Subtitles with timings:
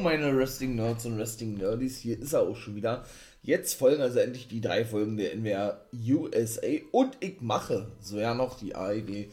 [0.00, 3.04] meine Wrestling Nerds und Wrestling Nerdies, hier ist er auch schon wieder.
[3.42, 8.34] Jetzt folgen also endlich die drei Folgen der NWR USA und ich mache so ja
[8.34, 9.26] noch die AEW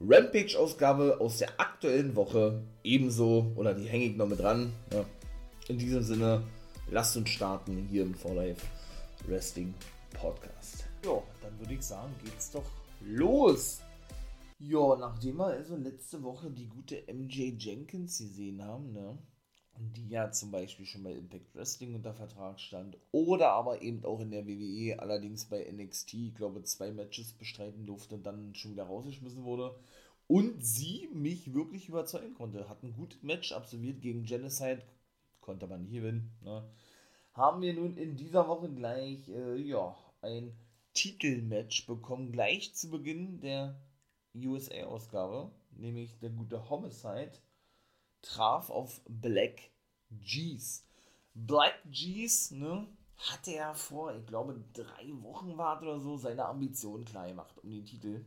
[0.00, 4.72] Rampage-Ausgabe aus der aktuellen Woche ebenso, oder die hänge ich noch mit dran.
[4.92, 5.04] Ja.
[5.68, 6.44] In diesem Sinne,
[6.90, 8.64] lasst uns starten hier im For Life
[9.26, 9.74] Wrestling
[10.12, 10.84] Podcast.
[11.04, 12.70] Ja, dann würde ich sagen, geht's doch
[13.04, 13.80] los.
[14.60, 19.18] Ja, nachdem wir also letzte Woche die gute MJ Jenkins gesehen haben, ne,
[19.76, 24.20] die ja zum Beispiel schon bei Impact Wrestling unter Vertrag stand oder aber eben auch
[24.20, 28.72] in der WWE, allerdings bei NXT, ich glaube, zwei Matches bestreiten durfte und dann schon
[28.72, 29.74] wieder rausgeschmissen wurde.
[30.26, 32.68] Und sie mich wirklich überzeugen konnte.
[32.68, 34.82] Hat ein gutes Match absolviert gegen Genocide,
[35.40, 36.30] konnte aber nicht gewinnen.
[36.42, 36.64] Ne?
[37.34, 40.56] Haben wir nun in dieser Woche gleich äh, ja, ein
[40.94, 43.76] Titelmatch bekommen, gleich zu Beginn der
[44.34, 47.32] USA-Ausgabe, nämlich der gute Homicide
[48.24, 49.70] traf auf Black
[50.10, 50.84] G's.
[51.34, 57.04] Black G's, ne, hatte er vor, ich glaube, drei Wochen war oder so, seine Ambitionen
[57.04, 58.24] klar gemacht um den Titel.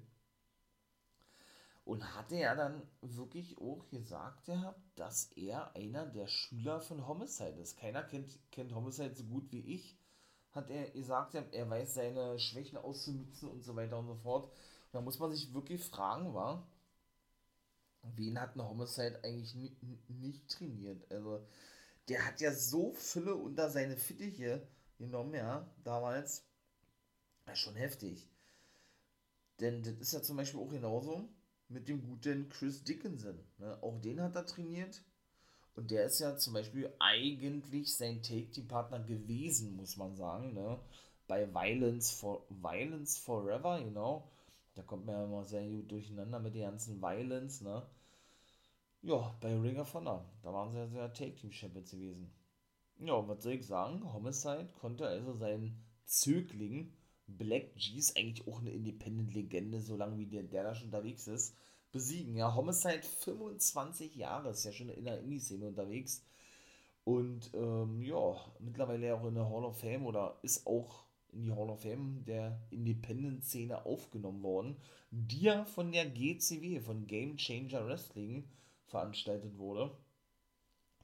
[1.84, 7.60] Und hatte er dann wirklich auch gesagt, ja, dass er einer der Schüler von Homicide
[7.62, 7.78] ist.
[7.78, 9.98] Keiner kennt, kennt Homicide so gut wie ich.
[10.52, 14.52] Hat er gesagt, er weiß seine Schwächen auszunutzen und so weiter und so fort.
[14.92, 16.68] Da muss man sich wirklich fragen, war,
[18.16, 19.56] wen hat ein Homicide eigentlich
[20.08, 21.10] nicht trainiert?
[21.12, 21.46] Also,
[22.08, 26.46] der hat ja so viele unter seine Fittiche genommen, ja, damals.
[27.46, 28.28] Ja, schon heftig.
[29.60, 31.28] Denn das ist ja zum Beispiel auch genauso
[31.70, 33.40] mit dem guten Chris Dickinson.
[33.58, 33.78] Ne?
[33.82, 35.04] Auch den hat er trainiert.
[35.76, 40.54] Und der ist ja zum Beispiel eigentlich sein Take-Team-Partner gewesen, muss man sagen.
[40.54, 40.80] Ne?
[41.28, 44.32] Bei Violence, for, Violence Forever, genau.
[44.76, 47.84] Da kommt man ja immer sehr gut durcheinander mit den ganzen Violence, ne?
[49.02, 50.26] Ja, bei Ring of Honor.
[50.44, 52.32] Da waren sie ja sehr Take-Team-Champions gewesen.
[53.00, 54.12] Ja, was soll ich sagen?
[54.12, 56.94] Homicide konnte also seinen Zögling
[57.28, 61.56] Black G's, eigentlich auch eine Independent-Legende, solange wie der, der da schon unterwegs ist,
[61.92, 62.36] besiegen.
[62.36, 66.24] Ja, Homicide 25 Jahre, ist ja schon in der Indie-Szene unterwegs.
[67.04, 71.52] Und ähm, ja, mittlerweile auch in der Hall of Fame oder ist auch in die
[71.52, 74.78] Hall of Fame der Independent-Szene aufgenommen worden,
[75.12, 78.50] die ja von der GCW, von Game Changer Wrestling,
[78.88, 79.96] veranstaltet wurde.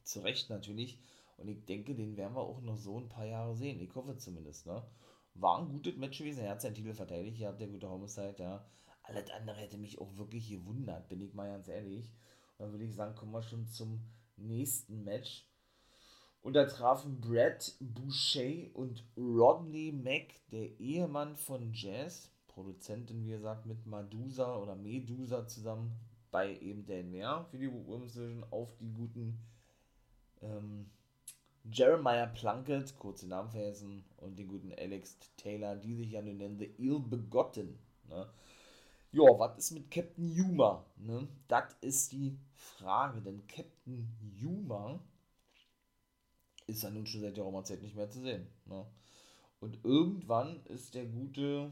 [0.04, 1.00] Zu Recht natürlich.
[1.38, 3.80] Und ich denke, den werden wir auch noch so ein paar Jahre sehen.
[3.80, 4.84] Ich hoffe zumindest, ne?
[5.36, 6.44] War ein gutes Match gewesen.
[6.44, 7.38] Er hat seinen Titel verteidigt.
[7.40, 8.66] Ja, der gute Homicide, ja.
[9.04, 12.10] Alles andere hätte mich auch wirklich gewundert, bin ich mal ganz ehrlich.
[12.58, 14.02] Und dann würde ich sagen, kommen wir schon zum
[14.38, 15.46] nächsten Match.
[16.42, 23.66] Und da trafen Brad Boucher und Rodney Mack, der Ehemann von Jazz, Produzentin, wie gesagt,
[23.66, 25.98] mit Medusa oder Medusa zusammen,
[26.34, 29.38] bei eben der NWR für die Women's Division auf die guten
[30.42, 30.90] ähm,
[31.72, 36.58] Jeremiah Plunkett, kurze Namen vergessen, und den guten Alex Taylor, die sich ja nun nennen
[36.58, 37.78] The Ill Begotten.
[38.10, 38.28] Ne?
[39.12, 40.84] Ja, was ist mit Captain Yuma?
[40.98, 41.28] Ne?
[41.48, 45.00] Das ist die Frage, denn Captain Yuma
[46.66, 48.48] ist ja nun schon seit der Zeit nicht mehr zu sehen.
[48.66, 48.88] Ne?
[49.60, 51.72] Und irgendwann ist der gute,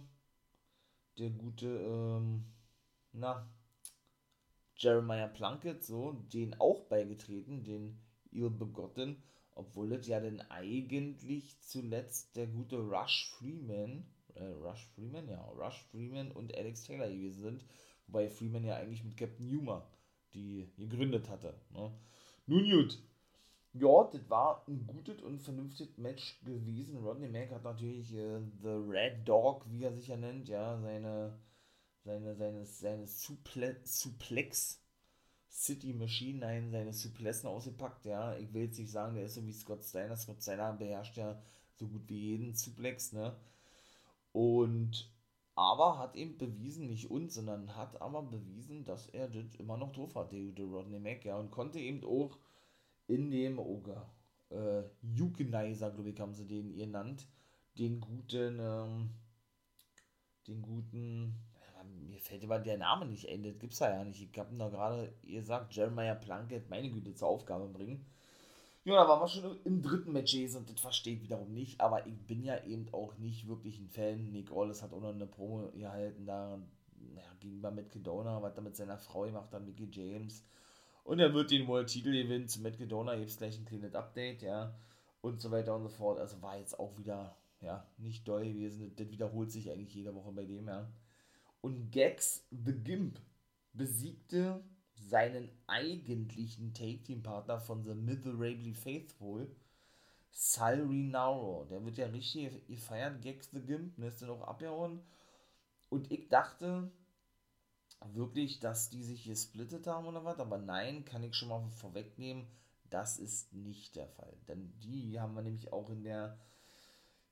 [1.18, 2.46] der gute, ähm,
[3.12, 3.50] na,
[4.82, 8.00] Jeremiah Plunkett, so, den auch beigetreten, den
[8.32, 9.22] Ill Begotten,
[9.54, 14.06] obwohl es ja dann eigentlich zuletzt der gute Rush Freeman,
[14.36, 17.66] äh, Rush Freeman, ja, Rush Freeman und Alex Taylor gewesen sind,
[18.08, 19.86] wobei Freeman ja eigentlich mit Captain Numa
[20.34, 21.54] die gegründet hatte.
[21.74, 21.92] Ne?
[22.48, 22.98] Nun gut,
[23.74, 27.04] ja, das war ein gutes und vernünftiges Match gewesen.
[27.04, 31.38] Rodney Mack hat natürlich äh, The Red Dog, wie er sich ja nennt, ja, seine
[32.04, 34.82] seine, seine, seine Suple Suplex
[35.50, 38.36] City Machine, nein, seine Suplessen ausgepackt, ja.
[38.38, 40.16] Ich will jetzt nicht sagen, der ist so wie Scott Steiner.
[40.16, 41.42] Scott Steiner beherrscht ja
[41.76, 43.36] so gut wie jeden Suplex, ne?
[44.32, 45.12] Und
[45.56, 49.92] aber hat eben bewiesen, nicht uns, sondern hat aber bewiesen, dass er das immer noch
[49.92, 52.38] drauf hat, der gute Rodney Mack, ja, und konnte eben auch
[53.08, 53.84] in dem, oh
[54.50, 57.28] äh, Jukenizer, glaube ich, haben sie den ihr nannt,
[57.78, 59.10] den guten, ähm,
[60.48, 61.36] den guten,
[62.12, 64.22] mir fällt immer der Name nicht ein, das gibt's ja nicht.
[64.22, 68.06] Ich habe da gerade gesagt, Jeremiah Plunkett, meine Güte, zur Aufgabe bringen.
[68.84, 72.18] Ja, da waren wir schon im dritten Match und das versteht wiederum nicht, aber ich
[72.26, 74.32] bin ja eben auch nicht wirklich ein Fan.
[74.32, 76.60] Nick Aldis hat auch noch eine Promo gehalten, da
[77.16, 80.44] ja, gegenüber Matt Kedona, was er mit seiner Frau gemacht hat, Mickey James.
[81.04, 82.48] Und er wird den World Titel gewinnen.
[82.48, 84.76] Zu Matt Kedona gibt gleich ein kleines Update, ja.
[85.22, 86.20] Und so weiter und so fort.
[86.20, 88.96] Also war jetzt auch wieder, ja, nicht doll gewesen.
[88.96, 90.90] Das wiederholt sich eigentlich jede Woche bei dem, ja.
[91.62, 93.22] Und Gags The Gimp
[93.74, 94.64] besiegte
[94.94, 99.56] seinen eigentlichen Take-Team-Partner von The Miserably Faithful,
[100.32, 101.66] Sal Rinauro.
[101.66, 105.02] Der wird ja richtig gefeiert, Gags the Gimp, ne, ist dann auch abgehauen.
[105.90, 106.92] Und ich dachte
[108.14, 111.70] wirklich, dass die sich hier splittet haben oder was, aber nein, kann ich schon mal
[111.70, 112.48] vorwegnehmen,
[112.90, 114.36] das ist nicht der Fall.
[114.48, 116.40] Denn die haben wir nämlich auch in der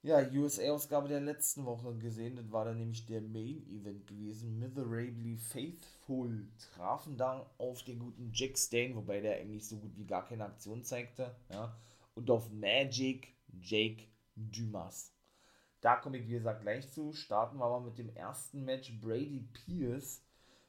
[0.01, 2.35] ja, USA-Ausgabe der letzten Woche gesehen.
[2.35, 4.57] Das war dann nämlich der Main-Event gewesen.
[4.57, 10.05] Miserably Faithful trafen da auf den guten Jack Stain, wobei der eigentlich so gut wie
[10.05, 11.35] gar keine Aktion zeigte.
[11.49, 11.75] Ja,
[12.15, 14.03] und auf Magic Jake
[14.35, 15.13] Dumas.
[15.81, 17.13] Da komme ich, wie gesagt, gleich zu.
[17.13, 18.91] Starten wir aber mit dem ersten Match.
[19.01, 20.21] Brady Pierce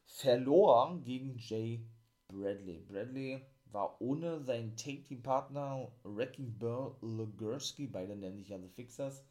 [0.07, 1.85] verlor gegen Jay
[2.29, 2.85] Bradley.
[2.89, 9.25] Bradley war ohne seinen Take-Team-Partner Wrecking Burr Legursky, beide nennen sich also Fixers,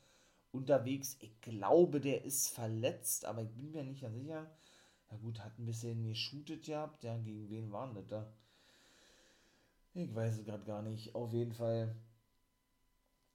[0.52, 1.18] unterwegs.
[1.22, 4.50] Ich glaube, der ist verletzt, aber ich bin mir nicht ganz sicher.
[5.12, 7.04] Na gut, hat ein bisschen geshootet gehabt.
[7.04, 8.32] Ja, gegen wen waren das da?
[9.94, 11.16] Ich weiß es gerade gar nicht.
[11.16, 11.96] Auf jeden Fall,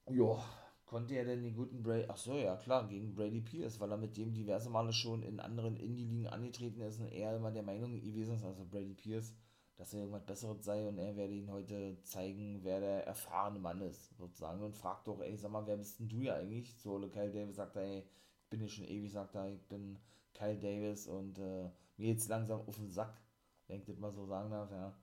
[0.08, 0.44] ja,
[0.86, 3.96] konnte er denn den guten Brady, ach so, ja klar, gegen Brady Pierce, weil er
[3.96, 8.00] mit dem diverse Male schon in anderen Indie-Ligen angetreten ist und er immer der Meinung
[8.00, 9.34] gewesen ist, also Brady Pierce,
[9.76, 13.80] dass er irgendwas Besseres sei und er werde ihn heute zeigen, wer der erfahrene Mann
[13.80, 14.62] ist, sozusagen.
[14.62, 16.74] Und fragt doch, ey, sag mal, wer bist denn du ja eigentlich?
[16.76, 19.98] So, Kyle Davis sagt ey, ich bin hier schon ewig, sagt er, ich bin
[20.32, 23.20] Kyle Davis und äh, mir jetzt langsam auf den Sack,
[23.66, 24.96] wenn ich das mal so sagen darf, ja,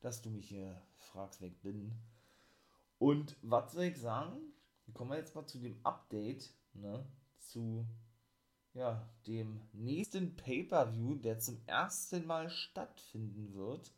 [0.00, 1.92] dass du mich hier fragst, wer ich bin.
[2.98, 4.36] Und was soll ich sagen?
[4.92, 7.04] Kommen wir jetzt mal zu dem Update, ne,
[7.38, 7.84] zu
[8.74, 13.92] ja, dem nächsten Pay-Per-View, der zum ersten Mal stattfinden wird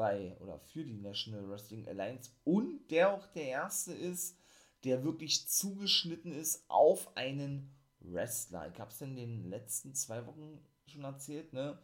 [0.00, 4.38] bei oder für die National Wrestling Alliance und der auch der erste ist,
[4.84, 8.72] der wirklich zugeschnitten ist auf einen Wrestler.
[8.72, 11.78] Ich habe es in den letzten zwei Wochen schon erzählt, ne?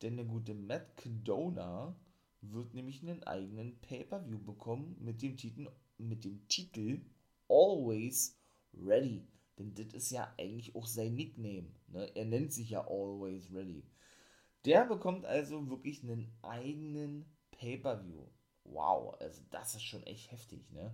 [0.00, 1.94] Denn der gute Matt Cadona
[2.40, 7.02] wird nämlich einen eigenen Pay-Per-View bekommen mit dem Titel, mit dem Titel
[7.50, 8.40] Always
[8.72, 9.28] Ready.
[9.58, 11.68] Denn das ist ja eigentlich auch sein Nickname.
[11.88, 12.10] Ne?
[12.14, 13.84] Er nennt sich ja Always Ready.
[14.64, 17.26] Der bekommt also wirklich einen eigenen
[17.58, 18.26] Pay-Per-View.
[18.64, 20.92] Wow, also das ist schon echt heftig, ne?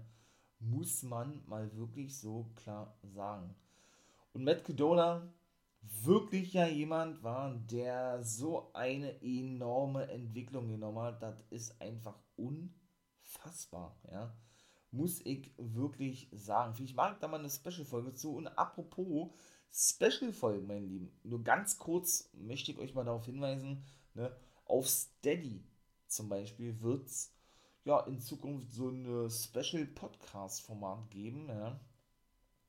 [0.58, 3.54] Muss man mal wirklich so klar sagen.
[4.32, 5.32] Und Matt Cadona
[6.02, 11.22] wirklich ja jemand war, der so eine enorme Entwicklung genommen hat.
[11.22, 14.34] Das ist einfach unfassbar, ja.
[14.90, 16.74] Muss ich wirklich sagen.
[16.82, 18.36] Ich da mal eine Special-Folge zu.
[18.36, 19.32] Und apropos
[19.72, 23.84] Special-Folgen, mein Lieben, nur ganz kurz möchte ich euch mal darauf hinweisen,
[24.14, 24.34] ne,
[24.66, 25.64] auf Steady
[26.14, 27.32] zum Beispiel wird es
[27.84, 31.78] ja in Zukunft so ein Special-Podcast-Format geben, ja,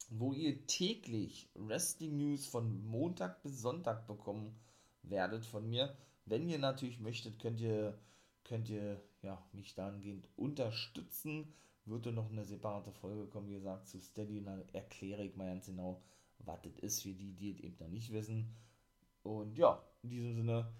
[0.09, 4.56] wo ihr täglich Wrestling News von Montag bis Sonntag bekommen
[5.03, 5.95] werdet von mir.
[6.25, 7.97] Wenn ihr natürlich möchtet, könnt ihr,
[8.44, 11.53] könnt ihr ja, mich dahingehend unterstützen.
[11.86, 14.39] Wird dann noch eine separate Folge kommen, wie gesagt, zu Steady.
[14.39, 16.01] Und dann erkläre ich mal ganz genau,
[16.39, 18.56] was das ist für die, die es eben noch nicht wissen.
[19.24, 20.71] Und ja, in diesem Sinne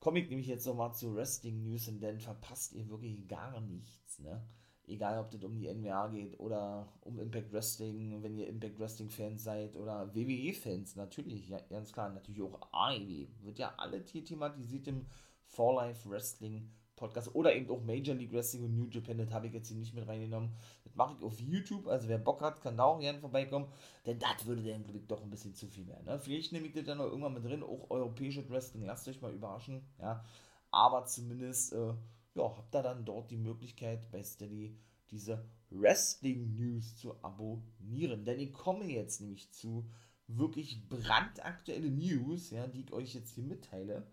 [0.00, 4.18] komme ich nämlich jetzt nochmal zu Wrestling News und dann verpasst ihr wirklich gar nichts,
[4.18, 4.46] ne?
[4.88, 9.10] Egal, ob das um die NWA geht oder um Impact Wrestling, wenn ihr Impact Wrestling
[9.10, 14.04] Fans seid oder WWE Fans, natürlich, ja, ganz klar, natürlich auch AEW, wird ja alle
[14.04, 15.06] hier thematisiert im
[15.48, 19.46] For Life Wrestling Podcast oder eben auch Major League Wrestling und New Japan, das habe
[19.46, 20.50] ich jetzt hier nicht mit reingenommen.
[20.84, 23.68] Das mache ich auf YouTube, also wer Bock hat, kann da auch gerne vorbeikommen,
[24.06, 26.06] denn das würde dann, glaube ich, doch ein bisschen zu viel werden.
[26.06, 26.18] Ne?
[26.18, 29.32] Vielleicht nehme ich das dann noch irgendwann mit drin, auch europäische Wrestling, lasst euch mal
[29.32, 30.24] überraschen, ja.
[30.70, 31.94] Aber zumindest, äh,
[32.34, 34.76] ja, habt ihr dann dort die Möglichkeit, bei Steady
[35.10, 39.88] diese Wrestling News zu abonnieren, denn ich komme jetzt nämlich zu
[40.28, 44.06] wirklich brandaktuelle News, ja, die ich euch jetzt hier mitteile.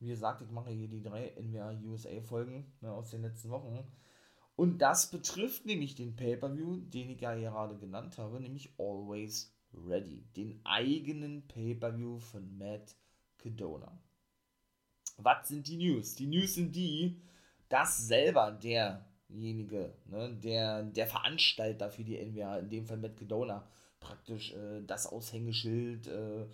[0.00, 3.78] Wie gesagt, ich mache hier die drei NWA USA Folgen ne, aus den letzten Wochen.
[4.56, 10.24] Und das betrifft nämlich den Pay-Per-View, den ich ja gerade genannt habe, nämlich Always Ready.
[10.36, 12.96] Den eigenen Pay-Per-View von Matt
[13.38, 13.98] Cadona.
[15.18, 16.14] Was sind die News?
[16.14, 17.20] Die News sind die,
[17.68, 23.68] dass selber derjenige, ne, der, der Veranstalter für die NWA, in dem Fall Matt Cadona,
[24.00, 26.46] praktisch äh, das Aushängeschild, äh,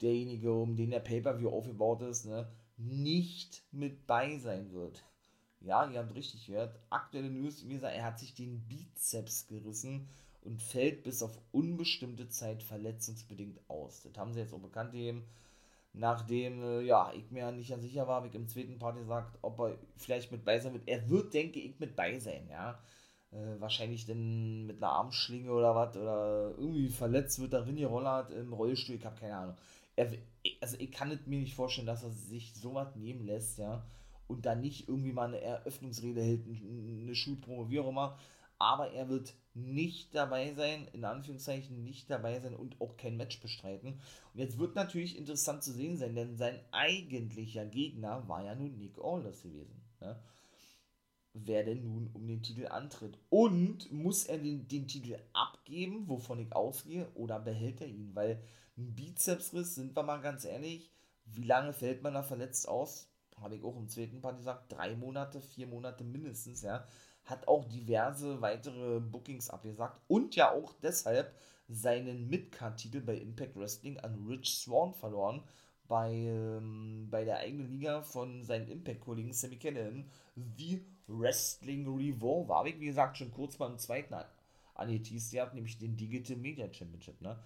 [0.00, 5.04] derjenige, um den der Pay-Per-View aufgebaut ist, ne, nicht mit bei sein wird.
[5.60, 6.78] Ja, ihr habt richtig gehört.
[6.90, 10.08] Aktuelle News, wie gesagt, er hat sich den Bizeps gerissen
[10.42, 14.02] und fällt bis auf unbestimmte Zeit verletzungsbedingt aus.
[14.02, 15.24] Das haben sie jetzt auch bekannt gegeben.
[15.94, 19.38] Nachdem, äh, ja, ich mir nicht ganz sicher war, habe ich im zweiten Part gesagt,
[19.42, 20.88] ob er vielleicht mit bei sein wird.
[20.88, 22.78] Er wird, denke ich, mit bei sein, ja.
[23.30, 28.52] Äh, wahrscheinlich dann mit einer Armschlinge oder was, oder irgendwie verletzt wird Rinni Rollert im
[28.52, 29.56] Rollstuhl, ich habe keine Ahnung
[29.96, 30.12] er,
[30.60, 33.84] also ich kann mir nicht vorstellen, dass er sich sowas nehmen lässt, ja,
[34.26, 38.18] und dann nicht irgendwie mal eine Eröffnungsrede hält, eine Schulpromo, wie auch immer.
[38.58, 43.40] Aber er wird nicht dabei sein, in Anführungszeichen nicht dabei sein und auch kein Match
[43.40, 44.00] bestreiten.
[44.32, 48.78] Und jetzt wird natürlich interessant zu sehen sein, denn sein eigentlicher Gegner war ja nun
[48.78, 49.82] Nick Aldis gewesen.
[50.00, 50.18] Ne?
[51.34, 53.18] Wer denn nun um den Titel antritt.
[53.28, 58.14] Und muss er den, den Titel abgeben, wovon ich ausgehe, oder behält er ihn?
[58.14, 58.40] Weil
[58.76, 60.90] ein Bizepsriss, sind wir mal ganz ehrlich,
[61.26, 63.08] wie lange fällt man da verletzt aus?
[63.40, 66.86] Habe ich auch im zweiten Part gesagt, drei Monate, vier Monate mindestens, ja.
[67.24, 71.34] Hat auch diverse weitere Bookings abgesagt und ja auch deshalb
[71.68, 75.42] seinen Midcard-Titel bei Impact Wrestling an Rich Swan verloren,
[75.88, 82.56] bei, ähm, bei der eigenen Liga von seinen Impact-Kollegen Sammy Callahan, The Wrestling Revolver.
[82.56, 84.14] Habe ich, wie gesagt, schon kurz mal im zweiten
[84.74, 87.38] angeteased, der hat nämlich den Digital Media Championship, ne?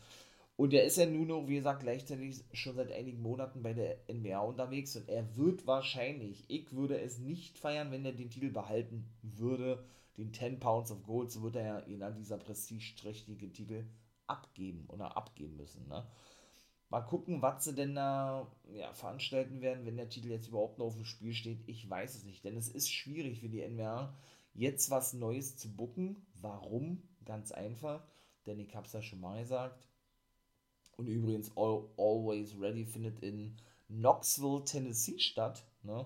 [0.59, 3.97] Und er ist ja nun noch, wie gesagt, gleichzeitig schon seit einigen Monaten bei der
[4.13, 8.51] NWA unterwegs und er wird wahrscheinlich, ich würde es nicht feiern, wenn er den Titel
[8.51, 9.85] behalten würde,
[10.17, 13.85] den 10 Pounds of Gold, so wird er ja ihn an dieser prestigeträchtige Titel
[14.27, 15.87] abgeben oder abgeben müssen.
[15.87, 16.05] Ne?
[16.89, 20.87] Mal gucken, was sie denn da ja, veranstalten werden, wenn der Titel jetzt überhaupt noch
[20.87, 21.61] auf dem Spiel steht.
[21.69, 24.13] Ich weiß es nicht, denn es ist schwierig für die NWA,
[24.55, 26.27] jetzt was Neues zu bucken.
[26.35, 27.05] Warum?
[27.25, 28.03] Ganz einfach,
[28.47, 29.87] denn ich habe es ja schon mal gesagt
[30.99, 33.57] und übrigens, All, Always Ready findet in
[33.89, 35.65] Knoxville, Tennessee statt.
[35.83, 36.05] Ne?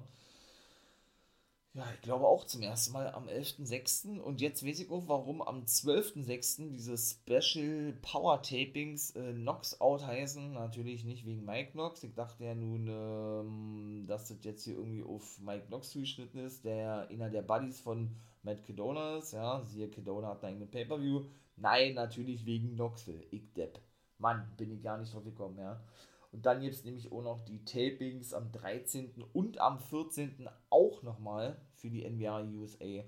[1.75, 4.21] Ja, ich glaube auch zum ersten Mal am 11.06.
[4.21, 6.69] Und jetzt weiß ich auch, warum am 12.06.
[6.69, 10.53] diese Special Power Tapings äh, Knox Out heißen.
[10.53, 12.03] Natürlich nicht wegen Mike Knox.
[12.05, 16.67] Ich dachte ja nun, ähm, dass das jetzt hier irgendwie auf Mike Knox zugeschnitten ist,
[16.67, 19.33] der einer der Buddies von Matt Cadona ist.
[19.33, 21.25] Ja, siehe, Cadona hat einen eigenen Pay-Per-View.
[21.57, 23.25] Nein, natürlich wegen Knoxville.
[23.31, 23.81] Ich Depp.
[24.23, 25.83] Mann, bin ich gar nicht drauf gekommen, ja.
[26.31, 29.23] Und dann gibt es nämlich auch noch die Tapings am 13.
[29.35, 30.49] und am 14.
[30.71, 33.05] auch nochmal für die NWA USA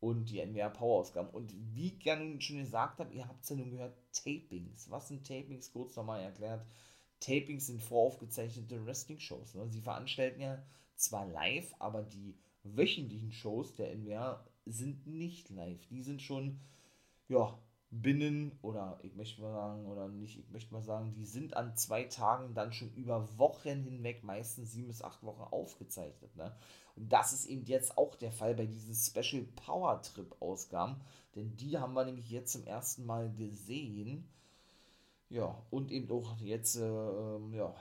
[0.00, 1.30] und die NWA Power Ausgaben.
[1.30, 4.90] Und wie ich gerne schon gesagt habe, ihr habt es ja nun gehört, Tapings.
[4.90, 5.72] Was sind Tapings?
[5.72, 6.66] Kurz nochmal erklärt.
[7.20, 9.54] Tapings sind voraufgezeichnete Wrestling-Shows.
[9.54, 9.68] Ne?
[9.70, 10.62] Sie veranstalten ja
[10.94, 15.86] zwar live, aber die wöchentlichen Shows der NWA sind nicht live.
[15.86, 16.60] Die sind schon,
[17.28, 17.58] ja,
[17.90, 21.74] binnen, oder ich möchte mal sagen, oder nicht, ich möchte mal sagen, die sind an
[21.76, 26.34] zwei Tagen dann schon über Wochen hinweg, meistens sieben bis acht Wochen aufgezeichnet.
[26.36, 26.54] Ne?
[26.96, 31.00] Und das ist eben jetzt auch der Fall bei diesen Special Power Trip Ausgaben,
[31.34, 34.28] denn die haben wir nämlich jetzt zum ersten Mal gesehen.
[35.30, 37.74] Ja, und eben auch jetzt, äh, ähm, ja,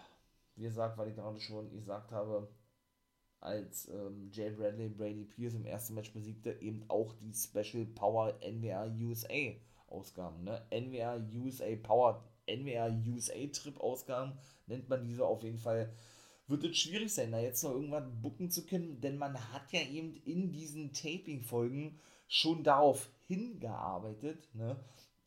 [0.55, 2.49] wie gesagt, weil ich gerade schon gesagt habe,
[3.39, 8.33] als ähm, Jay Bradley Brady Pierce im ersten Match besiegte, eben auch die Special Power
[8.41, 9.53] NWA USA
[9.87, 10.43] Ausgaben.
[10.43, 10.61] Ne?
[10.69, 14.33] NWR USA Power, NWR USA Trip Ausgaben
[14.67, 15.91] nennt man diese auf jeden Fall.
[16.47, 19.81] Wird es schwierig sein, da jetzt noch irgendwann bucken zu können, denn man hat ja
[19.81, 24.77] eben in diesen Taping-Folgen schon darauf hingearbeitet, ne,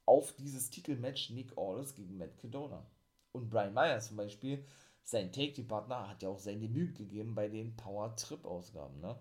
[0.06, 2.86] auf dieses Titelmatch Nick Aldis gegen Matt Cadona.
[3.32, 4.64] Und Brian Myers zum Beispiel,
[5.02, 9.00] sein Take-Partner, hat ja auch sein Debüt gegeben bei den Power Trip-Ausgaben.
[9.00, 9.18] Ne?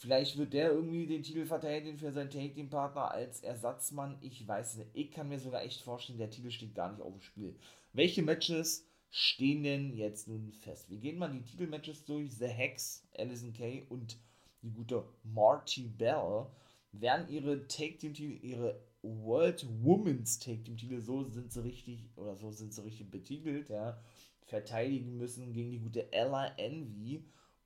[0.00, 4.16] Vielleicht wird der irgendwie den Titel verteidigen für seinen Take Team Partner als Ersatzmann.
[4.20, 4.90] Ich weiß nicht.
[4.94, 7.56] Ich kann mir sogar echt vorstellen, der Titel steht gar nicht auf dem Spiel.
[7.92, 10.88] Welche Matches stehen denn jetzt nun fest?
[10.88, 12.32] Wir gehen mal die Titelmatches durch.
[12.32, 14.16] The Hex, Alison Kay und
[14.62, 16.46] die gute Marty Bell
[16.92, 22.04] werden ihre Take Team Titel, ihre World Women's Take Team Titel, so sind sie richtig,
[22.14, 24.00] oder so sind sie richtig betitelt, ja,
[24.46, 27.24] verteidigen müssen gegen die gute Ella Envy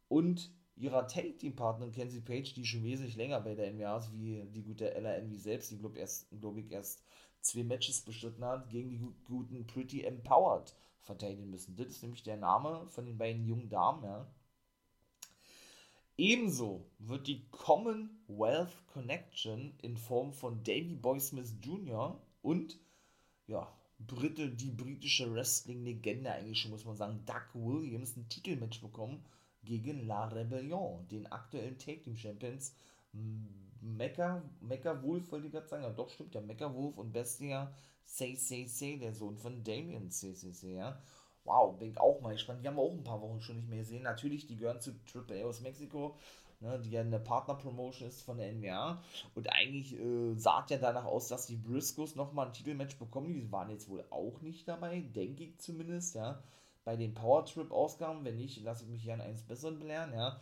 [0.08, 0.50] und
[0.82, 4.42] ihrer Tag Team Partnerin Kenzie Page, die schon wesentlich länger bei der NWA ist, wie
[4.52, 6.02] die gute Ella Envy selbst, die glaube
[6.40, 7.04] glaub ich erst
[7.40, 11.76] zwei Matches bestritten hat, gegen die guten Pretty Empowered verteidigen müssen.
[11.76, 14.26] Das ist nämlich der Name von den beiden jungen Damen, ja.
[16.16, 22.20] Ebenso wird die Commonwealth Connection in Form von Davy Boy Smith Jr.
[22.42, 22.78] und
[23.46, 29.24] ja, Britte, die britische Wrestling-Legende eigentlich schon, muss man sagen, Doug Williams ein Titelmatch bekommen
[29.64, 32.74] gegen La Rebellion, den aktuellen Take Team Champions.
[33.80, 37.72] Mecha, Mecha Wolf wollte ich gerade sagen, ja doch stimmt, ja, Mecha Wolf und Bestia
[38.04, 41.00] CCC, der Sohn von Damien CCC, ja.
[41.44, 42.62] Wow, bin ich auch mal gespannt.
[42.62, 44.02] Die haben wir auch ein paar Wochen schon nicht mehr gesehen.
[44.02, 46.16] Natürlich, die gehören zu Triple A aus Mexiko,
[46.60, 49.02] ne, die ja eine Partner-Promotion ist von der NWA.
[49.34, 53.34] Und eigentlich äh, sah ja danach aus, dass die Briscoes nochmal ein Titelmatch bekommen.
[53.34, 56.40] Die waren jetzt wohl auch nicht dabei, denke ich zumindest, ja
[56.84, 58.24] bei den Power Trip Ausgaben.
[58.24, 60.40] Wenn nicht, lasse ich mich hier an eins Besseren belehren, ja.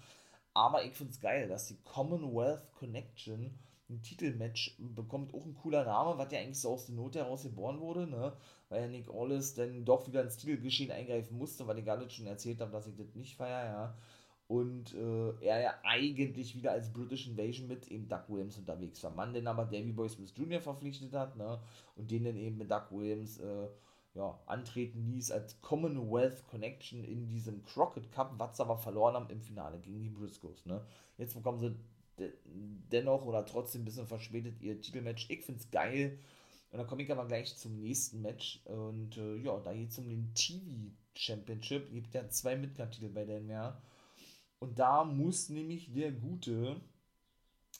[0.54, 5.34] Aber ich finde es geil, dass die Commonwealth Connection ein Titelmatch bekommt.
[5.34, 8.32] Auch ein cooler Name, was ja eigentlich so aus der Not heraus geboren wurde, ne?
[8.68, 12.26] Weil ja Nick Aldis dann doch wieder ins Titelgeschehen eingreifen musste, weil ich gerade schon
[12.26, 13.94] erzählt habe, dass ich das nicht feiere, ja.
[14.46, 19.10] und äh, er ja eigentlich wieder als British Invasion mit eben Doug Williams unterwegs war.
[19.10, 20.60] Man den aber Davy Boy Smith Jr.
[20.60, 21.60] verpflichtet hat ne?
[21.96, 23.68] und den dann eben mit Doug Williams äh,
[24.14, 29.30] ja, antreten ließ als Commonwealth Connection in diesem Crockett Cup, was sie aber verloren haben
[29.30, 30.66] im Finale gegen die Briscoes.
[30.66, 30.84] Ne?
[31.16, 31.76] Jetzt bekommen sie
[32.18, 32.32] de
[32.90, 35.30] dennoch oder trotzdem ein bisschen verspätet ihr Titelmatch.
[35.30, 36.18] Ich finde es geil.
[36.70, 38.60] Und dann komme ich aber gleich zum nächsten Match.
[38.64, 41.90] Und äh, ja, da geht es um den TV Championship.
[41.92, 43.80] Gibt ja zwei Midcard-Titel bei der mehr.
[44.58, 46.80] Und da muss nämlich der gute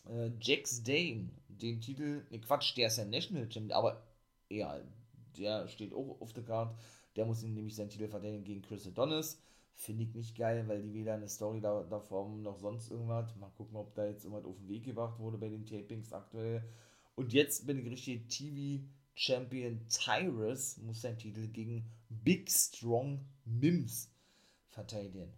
[0.08, 4.02] äh, Jax Dane den Titel, ne Quatsch, der ist ja National Champion, aber
[4.48, 4.80] ja,
[5.36, 6.76] der steht auch auf der Card.
[7.16, 9.40] Der muss nämlich seinen Titel verteidigen gegen Chris Adonis.
[9.74, 13.34] Finde ich nicht geil, weil die weder eine Story da, davor noch sonst irgendwas.
[13.36, 16.62] Mal gucken, ob da jetzt irgendwas auf den Weg gebracht wurde bei den Tapings aktuell.
[17.14, 24.12] Und jetzt bin ich richtig TV-Champion Tyrus, muss seinen Titel gegen Big Strong Mims
[24.68, 25.32] verteidigen.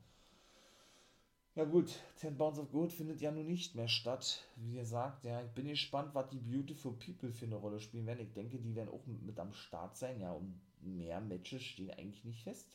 [1.55, 4.43] Ja gut, 10 Bounds of Gold findet ja nun nicht mehr statt.
[4.57, 8.27] Wie gesagt, ja, ich bin gespannt, was die Beautiful People für eine Rolle spielen werden.
[8.27, 10.19] Ich denke, die werden auch mit am Start sein.
[10.19, 12.71] Ja, und mehr Matches stehen eigentlich nicht fest.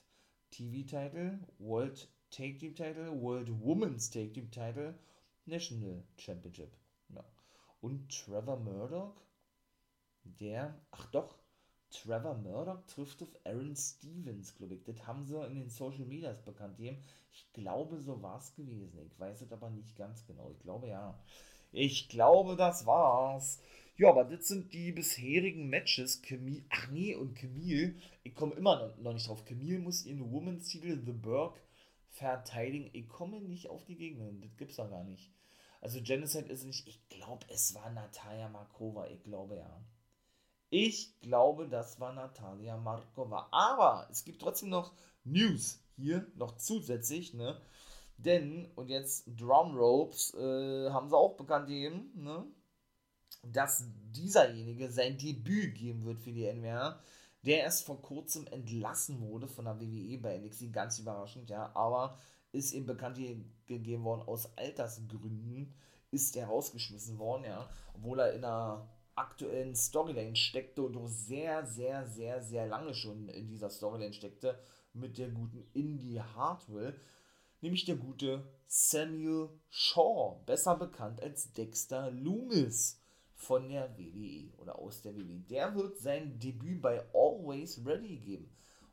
[0.52, 4.94] TV-Title, World Take Team Title, World Women's Take Team Title,
[5.46, 6.72] National Championship.
[7.10, 7.24] Ja.
[7.82, 9.16] Und Trevor Murdoch,
[10.24, 11.36] der, ach doch,
[11.90, 14.84] Trevor Murdoch trifft auf Aaron Stevens, glaube ich.
[14.84, 16.80] Das haben sie in den Social Medias bekannt.
[16.80, 19.00] Ich glaube, so war es gewesen.
[19.06, 20.52] Ich weiß es aber nicht ganz genau.
[20.52, 21.18] Ich glaube ja.
[21.72, 23.62] Ich glaube, das war's.
[23.98, 26.22] Ja, aber das sind die bisherigen Matches.
[26.22, 29.46] Camille, ach nee, und Camille, ich komme immer noch nicht drauf.
[29.46, 31.60] Camille muss ihren Women's Titel The Burg
[32.10, 32.90] verteidigen.
[32.94, 34.32] Ich komme nicht auf die Gegner.
[34.42, 35.32] Das gibt's da gar nicht.
[35.82, 39.08] Also Genocide ist nicht, ich glaube, es war Natalia Markova.
[39.08, 39.82] Ich glaube ja.
[40.70, 43.48] Ich glaube, das war Natalia Markova.
[43.52, 44.94] Aber es gibt trotzdem noch
[45.24, 47.60] News hier, noch zusätzlich, ne?
[48.18, 52.46] Denn, und jetzt Drum Ropes äh, haben sie auch bekannt gegeben, ne?
[53.44, 57.00] Dass dieserjenige sein Debüt geben wird für die NWR,
[57.44, 62.18] der erst vor kurzem entlassen wurde von der WWE bei NXT, ganz überraschend, ja, aber
[62.52, 63.18] ist ihm bekannt
[63.68, 65.74] gegeben worden, aus Altersgründen
[66.12, 68.88] ist er rausgeschmissen worden, ja, obwohl er in einer
[69.18, 74.60] aktuellen Storyline steckte und auch sehr, sehr, sehr, sehr lange schon in dieser Storyline steckte
[74.94, 77.00] mit der guten Indie Hartwell,
[77.62, 83.02] nämlich der gute Samuel Shaw, besser bekannt als Dexter Loomis
[83.34, 85.40] von der WWE oder aus der WWE.
[85.50, 88.52] Der wird sein Debüt bei Always Ready geben.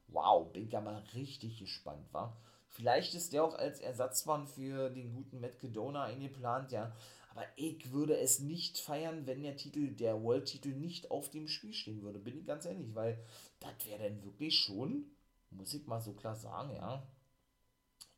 [0.09, 2.37] Wow, bin ich mal richtig gespannt, war.
[2.69, 6.93] Vielleicht ist der auch als Ersatzmann für den guten Matt Cadona eingeplant, ja.
[7.35, 11.73] Aber ich würde es nicht feiern, wenn der Titel, der World-Titel nicht auf dem Spiel
[11.73, 12.21] stehen würde.
[12.21, 13.19] Bin ich ganz ehrlich, weil
[13.59, 15.11] das wäre dann wirklich schon,
[15.51, 17.05] muss ich mal so klar sagen, ja.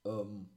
[0.05, 0.51] Ähm,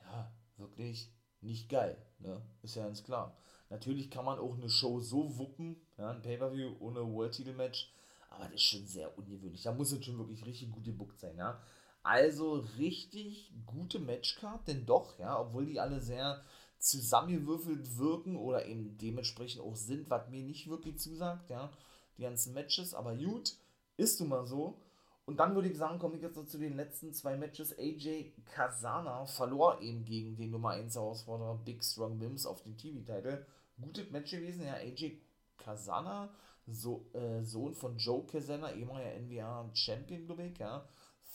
[0.00, 2.40] ja, wirklich nicht geil, ne?
[2.62, 3.36] Ist ja ganz klar.
[3.68, 7.92] Natürlich kann man auch eine Show so wuppen, ja, ein Pay-Per-View ohne World-Titel-Match,
[8.30, 9.62] aber das ist schon sehr ungewöhnlich.
[9.62, 11.60] Da muss es schon wirklich richtig gut gebuckt sein, ja.
[12.02, 16.42] Also richtig gute Matchcard, denn doch, ja, obwohl die alle sehr
[16.80, 21.70] zusammengewürfelt wirken oder eben dementsprechend auch sind, was mir nicht wirklich zusagt, ja,
[22.16, 23.54] die ganzen Matches, aber gut,
[23.96, 24.80] ist nun mal so.
[25.26, 27.78] Und dann würde ich sagen, komme ich jetzt noch zu den letzten zwei Matches.
[27.78, 33.46] AJ Kazana verlor eben gegen den Nummer 1 Herausforderer Big Strong Mims auf den TV-Titel.
[33.80, 35.20] Gutes Match gewesen, ja, AJ
[35.56, 36.30] Kazana,
[36.66, 40.84] so, äh, Sohn von Joe Kazana, ehemaliger NWA Champion, glaube ich, ja.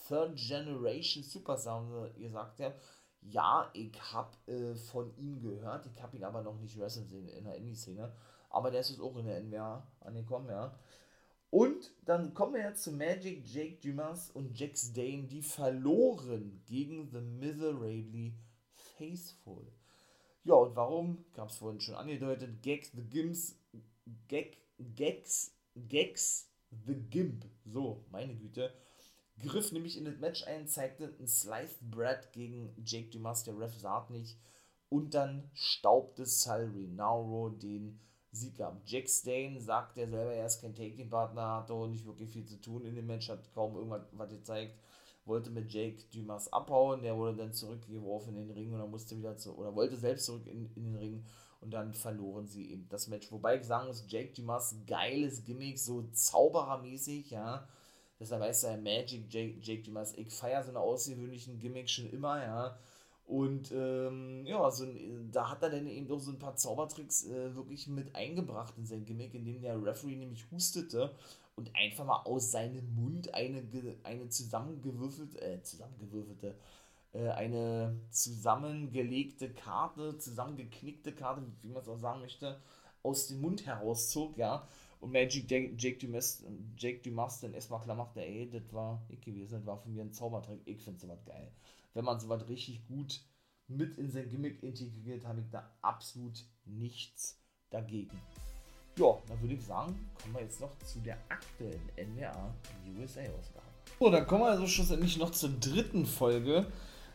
[0.08, 2.74] Third Generation Superstar, ihr sagt ja,
[3.30, 7.44] ja, ich habe äh, von ihm gehört, ich habe ihn aber noch nicht wrestlen in
[7.44, 8.12] der Indie-Szene,
[8.50, 10.78] aber der ist jetzt auch in der NWA angekommen, ja.
[11.50, 17.08] Und dann kommen wir jetzt zu Magic, Jake Dumas und Jax Dane, die verloren gegen
[17.10, 18.34] The Miserably
[18.98, 19.66] Faithful.
[20.44, 21.24] Ja, und warum?
[21.32, 22.62] Gab es vorhin schon angedeutet.
[22.62, 23.58] Gags the Gims,
[24.28, 24.58] Gag,
[24.94, 25.52] Gags,
[25.88, 26.50] Gags
[26.86, 27.44] the Gimp.
[27.64, 28.72] So, meine Güte
[29.42, 33.78] griff nämlich in das Match ein, zeigte ein Sliced Bread gegen Jake Dumas, der Ref
[33.78, 34.38] sagt nicht,
[34.88, 38.80] und dann staubte Sal Rinauro den Sieg ab.
[38.84, 42.60] Jack Stain sagt er selber, er ist kein Take-Team-Partner, hatte auch nicht wirklich viel zu
[42.60, 44.78] tun in dem Match, hat kaum irgendwas was gezeigt,
[45.24, 49.16] wollte mit Jake Dumas abhauen, der wurde dann zurückgeworfen in den Ring und dann musste
[49.16, 51.24] wieder zu, oder wollte selbst zurück in, in den Ring
[51.60, 53.32] und dann verloren sie eben das Match.
[53.32, 57.66] Wobei ich sagen muss, Jake Dumas, geiles Gimmick, so zauberermäßig, ja,
[58.18, 60.14] Deshalb heißt er Magic Jake, Jake Dumas.
[60.16, 62.78] Ich feiere so eine außergewöhnlichen Gimmick schon immer, ja.
[63.26, 64.86] Und ähm, ja, so,
[65.32, 68.86] da hat er dann eben doch so ein paar Zaubertricks äh, wirklich mit eingebracht in
[68.86, 71.12] sein Gimmick, indem der Referee nämlich hustete
[71.56, 73.62] und einfach mal aus seinem Mund eine,
[74.04, 76.54] eine zusammengewürfelte, äh, zusammengewürfelte
[77.16, 82.60] äh, eine zusammengelegte Karte, zusammengeknickte Karte, wie man es auch sagen möchte,
[83.02, 84.68] aus dem Mund herauszog, ja.
[85.00, 86.44] Und Magic Jake Dumas,
[86.76, 90.02] Jake Dumas dann erstmal klar machte, ey, das war ich gewesen, das war von mir
[90.02, 91.52] ein Zaubertrick, ich finde sowas geil.
[91.94, 93.20] Wenn man sowas richtig gut
[93.68, 97.38] mit in sein Gimmick integriert, habe ich da absolut nichts
[97.70, 98.18] dagegen.
[98.98, 102.54] Ja, dann würde ich sagen, kommen wir jetzt noch zu der aktuellen NWA
[102.98, 103.66] USA-Ausgabe.
[103.98, 106.66] So, dann kommen wir also schlussendlich noch zur dritten Folge,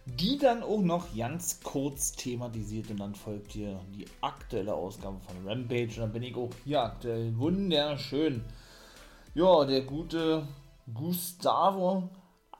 [0.05, 5.47] die dann auch noch ganz kurz thematisiert und dann folgt hier die aktuelle Ausgabe von
[5.47, 8.43] Rampage und dann bin ich auch hier aktuell wunderschön.
[9.33, 10.47] Ja, der gute
[10.93, 12.09] Gustavo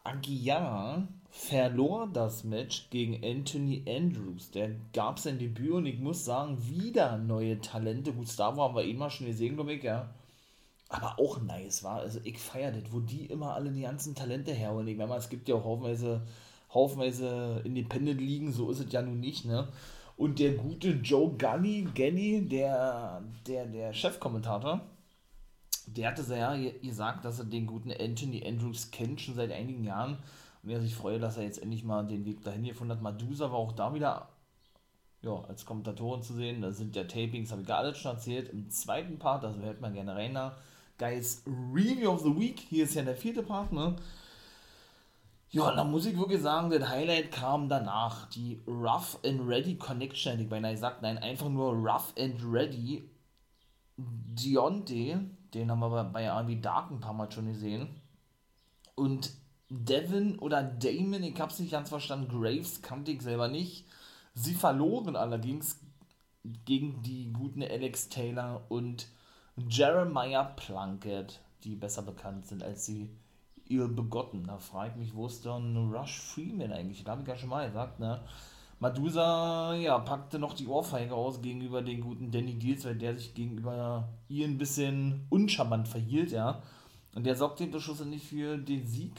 [0.04, 4.52] Aguiar verlor das Match gegen Anthony Andrews.
[4.52, 8.14] Der gab sein Debüt und ich muss sagen, wieder neue Talente.
[8.14, 10.14] Gustavo haben wir immer schon gesehen, glaube ich, ja.
[10.90, 12.00] Aber auch nice war.
[12.00, 14.88] Also ich feiere das, wo die immer alle die ganzen Talente herholen.
[14.90, 16.22] Ich meine, es gibt ja auch haufenweise,
[16.74, 19.68] haufenweise Independent ligen, so ist es ja nun nicht, ne?
[20.18, 24.82] Und der gute Joe Gunny, Ganny, der, der, der Chefkommentator,
[25.88, 30.18] der hatte ja gesagt, dass er den guten Anthony Andrews kennt, schon seit einigen Jahren
[30.64, 33.02] und er sich freue, dass er jetzt endlich mal den Weg dahin gefunden hat.
[33.02, 34.30] Madusa war auch da wieder
[35.22, 36.62] ja, als Kommentatoren zu sehen.
[36.62, 38.50] Da sind ja Tapings, habe ich gar alles schon erzählt.
[38.50, 40.58] Im zweiten Part, also hört man gerne rein da.
[40.98, 42.60] Guys, Review of the Week.
[42.60, 43.96] Hier ist ja der vierte Part, ne?
[45.54, 48.30] Ja, da muss ich wirklich sagen, das Highlight kam danach.
[48.30, 51.02] Die Rough and Ready Connection, ich beinahe gesagt.
[51.02, 53.10] Nein, einfach nur Rough and Ready.
[53.98, 55.20] Dionte,
[55.54, 57.90] den haben wir bei RB Dark ein paar Mal schon gesehen.
[58.96, 59.32] Und
[59.70, 63.86] Devin oder Damon, ich hab's nicht ganz verstanden, Graves kannte ich selber nicht.
[64.34, 65.82] Sie verloren allerdings
[66.66, 69.08] gegen die guten Alex Taylor und
[69.58, 73.10] Jeremiah Plunkett, die besser bekannt sind als sie
[73.72, 74.46] ihr Begotten.
[74.46, 77.04] Da frage ich mich, wo ist dann Rush Freeman eigentlich?
[77.04, 78.22] Da habe ich ja schon mal gesagt, ne?
[78.80, 83.36] Madusa, ja, packte noch die Ohrfeige aus gegenüber den guten Danny Deals, weil der sich
[83.36, 86.62] gegenüber ihr ein bisschen uncharmant verhielt, ja.
[87.14, 89.14] Und der sorgte im schlussendlich für den Sieg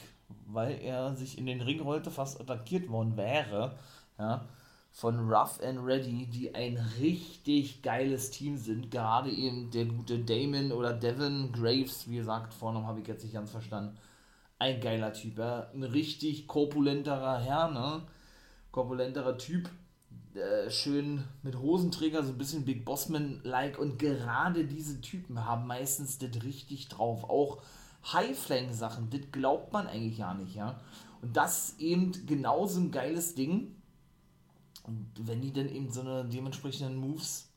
[0.47, 3.75] weil er sich in den Ring rollte, fast attackiert worden wäre,
[4.17, 4.45] ja,
[4.91, 8.91] von Rough and Ready, die ein richtig geiles Team sind.
[8.91, 13.33] Gerade eben der gute Damon oder Devin Graves, wie gesagt, Vornamen habe ich jetzt nicht
[13.33, 13.97] ganz verstanden.
[14.63, 15.67] Ein geiler Typ, ja.
[15.73, 18.03] ein richtig korpulenterer Herr, ne?
[18.71, 19.69] Korpulenterer Typ,
[20.35, 23.77] äh, schön mit Hosenträger, so ein bisschen Big Bossman-like.
[23.77, 27.25] Und gerade diese Typen haben meistens das richtig drauf.
[27.25, 27.61] Auch
[28.13, 30.79] High-Flank-Sachen, das glaubt man eigentlich gar nicht, ja.
[31.21, 33.75] Und das ist eben genauso ein geiles Ding.
[34.83, 37.51] Und wenn die dann eben so eine dementsprechenden Moves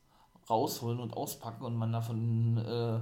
[0.50, 2.98] rausholen und auspacken und man davon äh,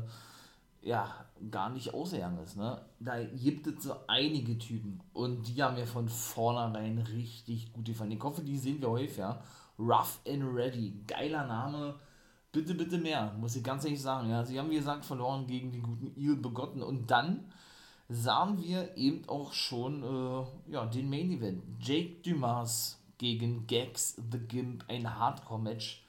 [0.86, 2.80] ja gar nicht ausgegangen ist, ne?
[3.00, 8.12] Da gibt es so einige Typen und die haben mir von vornherein richtig gut gefallen.
[8.12, 9.40] Ich hoffe, die sehen wir häufig, ja.
[9.78, 11.94] Rough and Ready, geiler Name
[12.54, 14.30] bitte, bitte mehr, muss ich ganz ehrlich sagen.
[14.30, 16.82] Ja, sie haben, wie gesagt, verloren gegen die guten Il Begotten.
[16.82, 17.52] Und dann
[18.08, 21.62] sahen wir eben auch schon äh, ja, den Main Event.
[21.80, 26.06] Jake Dumas gegen Gags the Gimp, ein Hardcore-Match.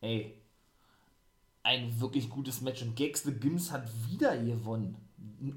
[0.00, 0.37] Ey,
[1.68, 2.82] ein wirklich gutes Match.
[2.82, 4.96] Und Gags the Gimps hat wieder gewonnen.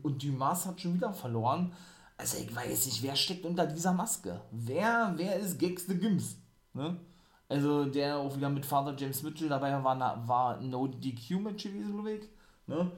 [0.03, 1.73] Und Dumas hat schon wieder verloren.
[2.17, 4.41] Also ich weiß nicht, wer steckt unter dieser Maske?
[4.51, 6.37] Wer, wer ist Gags the Gimps?
[6.73, 6.99] Ne?
[7.47, 12.29] Also der auch wieder mit Vater James Mitchell dabei war, war No DQ-Match gewesen, glaube.
[12.67, 12.91] Ne?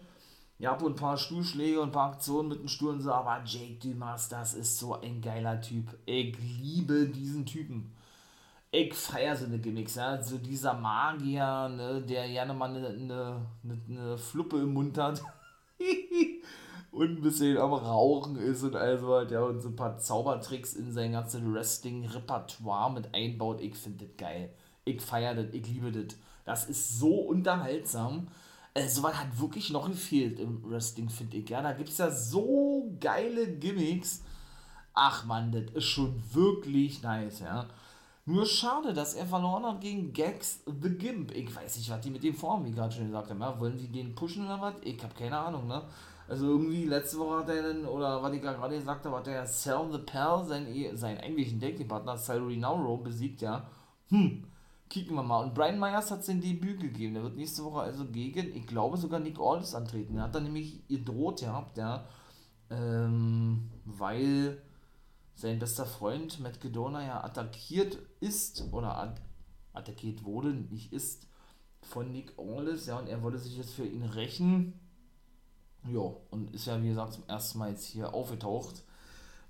[0.59, 3.79] Ja, ein paar Stuhlschläge und ein paar Aktionen mit dem Stuhl und so, aber Jake
[3.79, 5.97] Dumas, das ist so ein geiler Typ.
[6.05, 7.93] Ich liebe diesen Typen.
[8.75, 10.19] Ich feiere so eine Gimmicks, ja.
[10.19, 13.45] So dieser Magier, ne, der gerne mal eine, eine,
[13.87, 15.21] eine Fluppe im Mund hat.
[16.91, 20.73] und ein bisschen am Rauchen ist und also halt, ja, und so ein paar Zaubertricks
[20.73, 23.61] in sein ganzes Wrestling-Repertoire mit einbaut.
[23.61, 24.51] Ich finde das geil.
[24.85, 26.17] Ich feiere das, ich liebe das.
[26.43, 28.27] Das ist so unterhaltsam.
[28.73, 31.47] Äh, Sowas hat wirklich noch gefehlt im Wrestling, finde ich.
[31.47, 34.23] Ja, da gibt es ja so geile Gimmicks.
[34.95, 37.67] Ach man, das ist schon wirklich nice, ja.
[38.25, 41.31] Nur schade, dass er verloren hat gegen Gags the Gimp.
[41.31, 43.41] Ich weiß nicht, was die mit dem vorhaben, wie gerade schon gesagt haben.
[43.41, 43.59] Ja?
[43.59, 44.75] Wollen die den pushen oder was?
[44.81, 45.83] Ich habe keine Ahnung, ne?
[46.29, 49.45] Also irgendwie letzte Woche hat er dann, oder was ich gerade gesagt habe, hat er
[49.45, 53.67] Sell the Pal, seinen, seinen eigentlichen Dating-Partner Salary Nauro besiegt, ja.
[54.07, 54.45] Hm,
[54.89, 55.43] kicken wir mal.
[55.43, 57.15] Und Brian Myers hat sein Debüt gegeben.
[57.15, 60.15] Der wird nächste Woche also gegen, ich glaube sogar Nick Aldis antreten.
[60.15, 62.05] Er hat dann nämlich gedroht gehabt, ja.
[62.69, 64.61] Ähm, weil
[65.35, 69.15] sein bester Freund Matt Gedona ja attackiert ist oder
[69.73, 71.27] attackiert wurde, nicht ist,
[71.81, 74.79] von Nick Aldis, ja, und er wollte sich jetzt für ihn rächen
[75.91, 78.83] ja, und ist ja wie gesagt zum ersten Mal jetzt hier aufgetaucht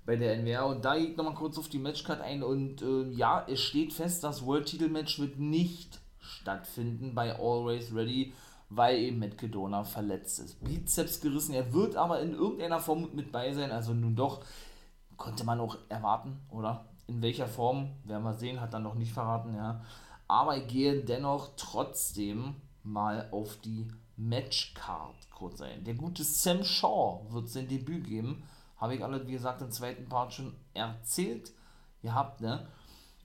[0.04, 0.66] bei der NWR.
[0.66, 2.42] Und da geht nochmal kurz auf die Matchcard ein.
[2.42, 8.32] Und äh, ja, es steht fest, das World-Titel-Match wird nicht stattfinden bei Always Ready,
[8.68, 10.64] weil eben Matt Kedona verletzt ist.
[10.64, 13.70] Bizeps gerissen, er wird aber in irgendeiner Form mit bei sein.
[13.70, 14.44] Also nun doch,
[15.16, 16.86] konnte man auch erwarten, oder?
[17.06, 19.82] In welcher Form, werden wir sehen, hat er noch nicht verraten, ja.
[20.26, 25.84] Aber ich gehe dennoch trotzdem mal auf die Matchcard kurz ein.
[25.84, 28.44] Der gute Sam Shaw wird sein Debüt geben
[28.84, 31.52] habe ich alle, wie gesagt, im zweiten Part schon erzählt
[32.02, 32.66] gehabt, ne?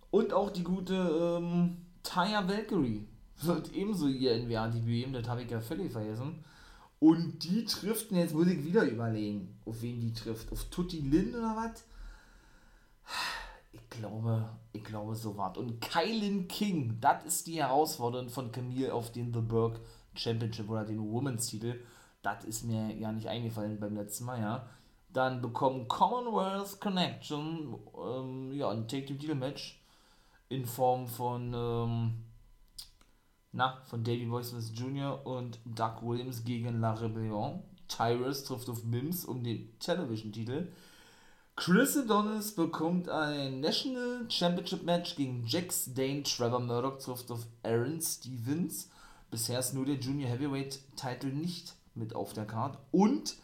[0.10, 3.08] Und auch die gute ähm, Taya Valkyrie
[3.42, 6.44] wird ebenso ihr NWA-Debüt geben, das habe ich ja völlig vergessen.
[7.00, 10.52] Und die trifft, jetzt muss ich wieder überlegen, auf wen die trifft.
[10.52, 11.84] Auf Tutti Lin oder was?
[13.72, 15.58] Ich glaube, ich glaube, so was.
[15.58, 19.80] Und Kylan King, das ist die Herausforderung von Camille auf den The Burg
[20.16, 21.80] Championship oder den Women's Titel.
[22.22, 24.70] Das ist mir ja nicht eingefallen beim letzten Mal, ja.
[25.12, 29.82] Dann bekommen Commonwealth Connection ähm, ja, ein Take Team Deal Match
[30.50, 32.14] in Form von ähm,
[33.52, 35.26] na, von Davey Boy Smith Jr.
[35.26, 37.64] und Doug Williams gegen La Rebellion.
[37.88, 40.72] Tyrus trifft auf Mims um den Television-Titel.
[41.56, 46.24] Chris Adonis bekommt ein National Championship Match gegen Jax Dane.
[46.24, 48.90] Trevor Murdoch trifft auf Aaron Stevens.
[49.30, 52.80] Bisher ist nur der Junior Heavyweight Titel nicht mit auf der Karte.
[52.92, 53.36] Und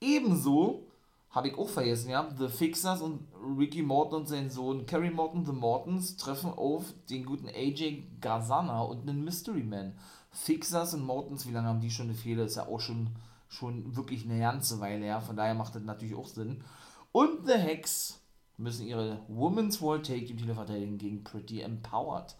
[0.00, 0.88] ebenso
[1.34, 2.28] habe ich auch vergessen, ja.
[2.38, 3.26] The Fixers und
[3.58, 8.82] Ricky Morton und sein Sohn Kerry Morton, The Mortons, treffen auf den guten AJ Gazana
[8.82, 9.94] und einen Mystery Man.
[10.30, 12.44] Fixers und Mortons, wie lange haben die schon eine Fehler?
[12.44, 13.10] Ist ja auch schon,
[13.48, 15.20] schon wirklich eine ganze Weile her.
[15.20, 16.62] Von daher macht das natürlich auch Sinn.
[17.10, 18.20] Und The Hex
[18.56, 22.36] müssen ihre Women's World Take Team Titel verteidigen gegen Pretty Empowered.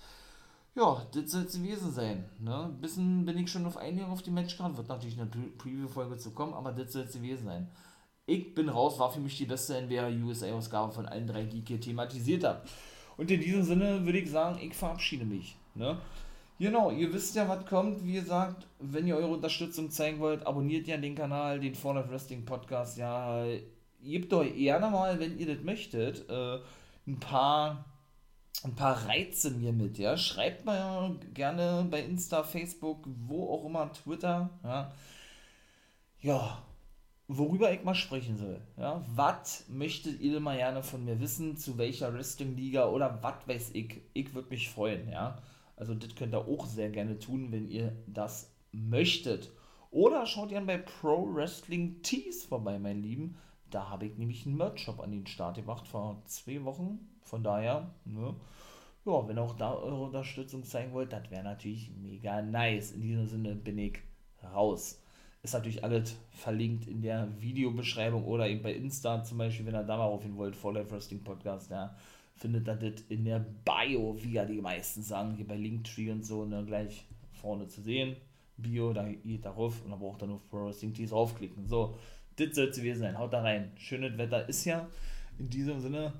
[0.77, 2.29] Ja, das soll es gewesen sein.
[2.39, 2.65] Ne?
[2.65, 4.77] Ein bisschen bin ich schon auf Einigung auf die Matchcard.
[4.77, 7.69] Wird natürlich eine Preview-Folge zu kommen, aber das soll es gewesen sein.
[8.27, 11.69] Ich bin raus, war für mich die beste NWA USA-Ausgabe von allen drei, die ich
[11.69, 12.63] hier thematisiert habe.
[13.17, 15.57] Und in diesem Sinne würde ich sagen, ich verabschiede mich.
[15.75, 15.99] Ne?
[16.59, 18.05] Genau, ihr wisst ja, was kommt.
[18.05, 22.11] Wie gesagt, wenn ihr eure Unterstützung zeigen wollt, abonniert ja den Kanal, den Fall of
[22.11, 22.97] Wrestling Podcast.
[22.97, 23.45] Ja,
[24.03, 26.59] gebt euch gerne mal, wenn ihr das möchtet, äh,
[27.07, 27.85] ein paar
[28.63, 30.17] ein paar Reize mir mit, ja.
[30.17, 34.93] Schreibt mal gerne bei Insta, Facebook, wo auch immer, Twitter, ja.
[36.21, 36.63] Ja,
[37.29, 38.61] worüber ich mal sprechen soll.
[38.77, 43.71] Ja, was möchtet ihr mal gerne von mir wissen, zu welcher Wrestling-Liga oder was weiß
[43.75, 44.03] ich?
[44.13, 45.39] Ich würde mich freuen, ja.
[45.77, 49.51] Also das könnt ihr auch sehr gerne tun, wenn ihr das möchtet.
[49.91, 53.37] Oder schaut gerne bei Pro Wrestling Tees vorbei, mein Lieben.
[53.71, 56.99] Da habe ich nämlich einen Merch-Shop an den Start gemacht vor zwei Wochen.
[57.23, 58.35] Von daher, ne?
[59.05, 62.93] Ja, wenn auch da eure Unterstützung zeigen wollt, das wäre natürlich mega nice.
[62.93, 63.99] In diesem Sinne bin ich
[64.43, 65.04] raus
[65.45, 69.85] ist natürlich alles verlinkt in der Videobeschreibung oder eben bei Insta zum Beispiel, wenn ihr
[69.85, 71.95] da mal aufhören wollt, For Life Wrestling Podcast, ja,
[72.35, 76.25] findet ihr das in der Bio, wie ja die meisten sagen, hier bei Linktree und
[76.25, 78.17] so, ne, gleich vorne zu sehen.
[78.57, 81.67] Bio, da geht darauf und dann braucht ihr nur Pro Wrestling Tees draufklicken.
[81.69, 81.95] So,
[82.37, 83.19] das soll es gewesen sein.
[83.19, 83.73] Haut da rein.
[83.77, 84.89] Schönes Wetter ist ja.
[85.39, 86.13] In diesem Sinne,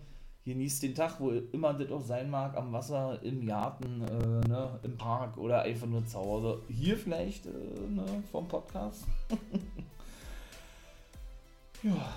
[0.45, 4.79] genießt den Tag, wo immer das auch sein mag, am Wasser, im Garten, äh, ne,
[4.83, 6.63] im Park oder einfach nur zu Hause.
[6.69, 9.07] Hier vielleicht äh, ne, vom Podcast.
[11.83, 12.15] ja,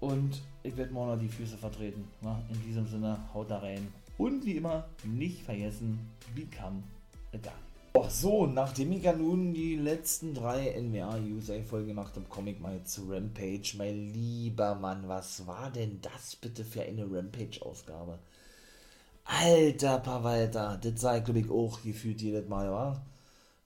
[0.00, 2.06] und ich werde morgen noch die Füße vertreten.
[2.20, 2.36] Ne?
[2.50, 3.92] In diesem Sinne, haut da rein.
[4.18, 5.98] Und wie immer, nicht vergessen,
[6.34, 6.82] become
[7.32, 7.65] a guy.
[7.98, 13.08] Oh, so, nachdem ich ja nun die letzten drei NWA-USA-Folge nach dem Comic mal zu
[13.08, 18.18] Rampage, mein lieber Mann, was war denn das bitte für eine Rampage-Ausgabe?
[19.24, 23.02] Alter Pawalter, das sei, glaube ich, auch gefühlt jedes Mal, wa?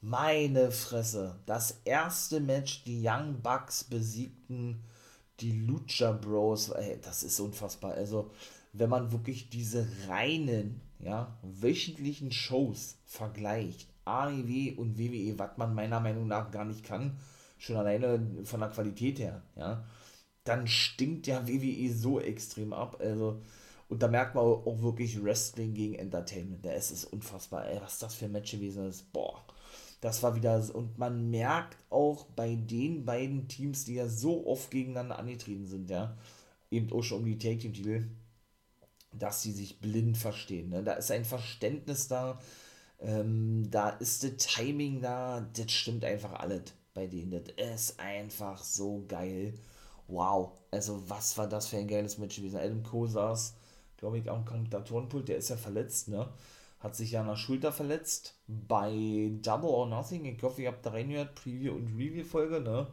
[0.00, 4.84] Meine Fresse, das erste Match, die Young Bucks besiegten
[5.40, 7.94] die Lucha Bros, ey, das ist unfassbar.
[7.94, 8.30] Also,
[8.74, 16.00] wenn man wirklich diese reinen, ja, wöchentlichen Shows vergleicht, AEW und WWE, was man meiner
[16.00, 17.18] Meinung nach gar nicht kann,
[17.58, 19.84] schon alleine von der Qualität her, ja,
[20.44, 22.96] dann stinkt ja WWE so extrem ab.
[23.00, 23.42] Also,
[23.88, 26.64] und da merkt man auch wirklich Wrestling gegen Entertainment.
[26.64, 29.12] Da ist es unfassbar, ey, was das für ein Match gewesen ist.
[29.12, 29.44] Boah,
[30.00, 34.70] das war wieder, und man merkt auch bei den beiden Teams, die ja so oft
[34.70, 36.16] gegeneinander angetreten sind, ja,
[36.70, 38.06] eben auch schon um die Take Team Titel,
[39.12, 40.70] dass sie sich blind verstehen.
[40.70, 40.82] Ne?
[40.82, 42.38] Da ist ein Verständnis da,
[43.00, 46.62] ähm, da ist das Timing da, das stimmt einfach alles
[46.94, 47.42] bei denen.
[47.56, 49.54] Das ist einfach so geil.
[50.08, 52.58] Wow, also was war das für ein geiles Match gewesen.
[52.58, 53.54] Adam Cole saß,
[53.96, 56.28] glaube ich, am Kommentatorenpult, der ist ja verletzt, ne?
[56.80, 60.24] Hat sich ja an der Schulter verletzt bei Double or Nothing.
[60.24, 62.86] Ich hoffe, ihr habt da reingehört, Preview und Review-Folge, ne?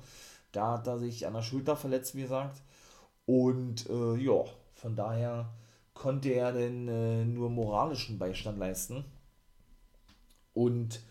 [0.52, 2.62] Da hat er sich an der Schulter verletzt, wie gesagt.
[3.26, 4.44] Und äh, ja,
[4.74, 5.54] von daher
[5.94, 9.06] konnte er denn äh, nur moralischen Beistand leisten.
[10.58, 11.02] Und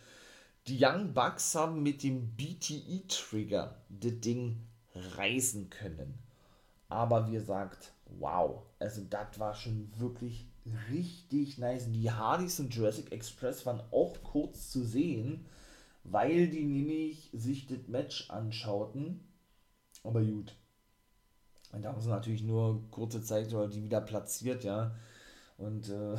[0.66, 6.18] die Young Bucks haben mit dem BTE-Trigger das Ding reißen können.
[6.88, 10.48] Aber wie gesagt, wow, also das war schon wirklich
[10.90, 11.92] richtig nice.
[11.92, 15.46] Die Hardys und Jurassic Express waren auch kurz zu sehen,
[16.02, 19.20] weil die nämlich sich das Match anschauten.
[20.02, 20.56] Aber gut.
[21.70, 24.96] Und da haben sie natürlich nur kurze Zeit oder die wieder platziert, ja.
[25.56, 26.16] Und äh,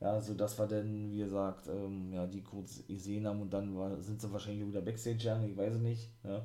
[0.00, 3.76] ja, so dass wir dann, wie gesagt, ähm, ja, die kurz gesehen haben und dann
[3.76, 6.10] war, sind sie wahrscheinlich wieder Backstage, ja, ich weiß es nicht.
[6.24, 6.44] Ja.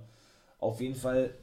[0.60, 1.36] Auf jeden Fall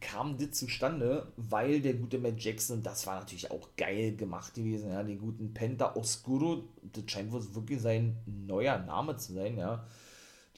[0.00, 4.90] kam das zustande, weil der gute Matt Jackson, das war natürlich auch geil gemacht gewesen,
[4.90, 9.84] ja, den guten Penta Oscuro, das scheint wohl wirklich sein neuer Name zu sein, ja,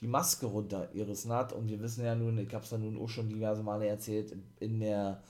[0.01, 3.09] die Maske runtergerissen hat und wir wissen ja nun, ich habe es ja nun auch
[3.09, 5.21] schon diverse Male erzählt, in der,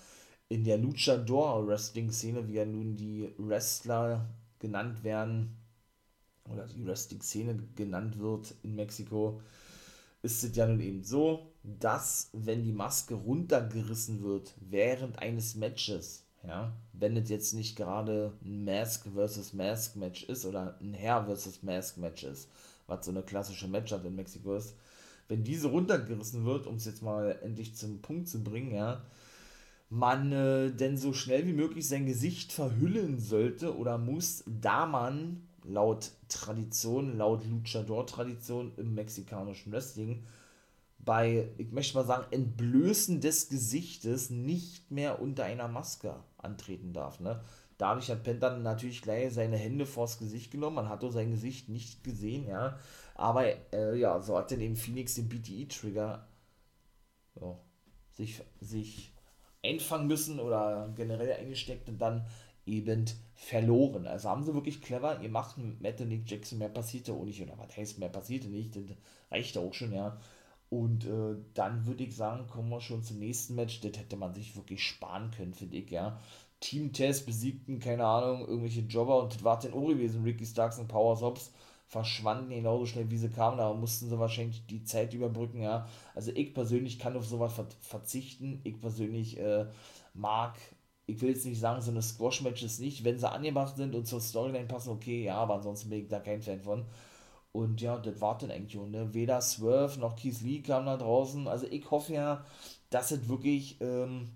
[0.49, 5.58] in der Luchador Wrestling Szene, wie ja nun die Wrestler genannt werden,
[6.51, 9.41] oder die Wrestling Szene genannt wird in Mexiko,
[10.21, 16.25] ist es ja nun eben so, dass wenn die Maske runtergerissen wird während eines Matches,
[16.45, 21.25] ja, wenn es jetzt nicht gerade ein Mask versus Mask Match ist oder ein Hair
[21.25, 22.49] versus Mask Match ist,
[22.87, 24.75] was so eine klassische Matchart in Mexiko ist,
[25.27, 29.03] wenn diese runtergerissen wird, um es jetzt mal endlich zum Punkt zu bringen, ja,
[29.89, 35.47] man äh, denn so schnell wie möglich sein Gesicht verhüllen sollte oder muss, da man
[35.69, 40.25] laut Tradition, laut Luchador-Tradition im mexikanischen Wrestling
[40.99, 47.19] bei, ich möchte mal sagen, Entblößen des Gesichtes nicht mehr unter einer Maske antreten darf.
[47.19, 47.41] Ne?
[47.77, 50.75] Dadurch hat Penta natürlich gleich seine Hände vors Gesicht genommen.
[50.75, 52.77] Man hat doch sein Gesicht nicht gesehen, ja.
[53.15, 56.27] Aber äh, ja, so hat dann eben Phoenix den BTE-Trigger
[57.39, 57.59] ja,
[58.11, 59.13] sich, sich
[59.63, 62.25] einfangen müssen oder generell eingesteckt und dann
[62.69, 63.05] eben
[63.35, 64.07] verloren.
[64.07, 67.41] Also haben sie wirklich clever ihr macht Matt und Nick Jackson, mehr passierte auch nicht,
[67.41, 68.83] oder was heißt mehr passierte nicht, das
[69.31, 70.17] reicht auch schon, ja.
[70.69, 73.81] Und äh, dann würde ich sagen, kommen wir schon zum nächsten Match.
[73.81, 76.19] Das hätte man sich wirklich sparen können, finde ich, ja.
[76.59, 80.23] Team Test besiegten, keine Ahnung, irgendwelche Jobber und das war dann auch gewesen.
[80.23, 81.51] Ricky Starks und Power Sobs
[81.87, 83.57] verschwanden genauso schnell, wie sie kamen.
[83.57, 85.87] Da mussten sie wahrscheinlich die Zeit überbrücken, ja.
[86.13, 88.61] Also ich persönlich kann auf sowas verzichten.
[88.63, 89.65] Ich persönlich äh,
[90.13, 90.55] mag
[91.09, 94.21] ich will jetzt nicht sagen, so eine Squash-Matches nicht, wenn sie angemacht sind und zur
[94.21, 96.85] Storyline passen, okay, ja, aber ansonsten bin ich da kein Fan von.
[97.51, 99.13] Und ja, das war dann eigentlich schon, ne?
[99.13, 101.47] Weder Swerve noch Keith Lee kam da draußen.
[101.47, 102.45] Also ich hoffe ja,
[102.89, 104.29] dass es wirklich, ähm,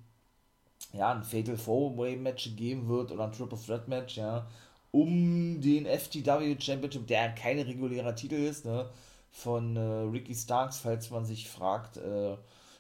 [0.94, 4.48] ja, ein Fatal Four-Way-Match geben wird oder ein Triple Threat-Match, ja,
[4.92, 8.90] um den FTW Championship, der kein regulärer Titel ist, ne,
[9.32, 12.32] von äh, Ricky Starks, falls man sich fragt, äh,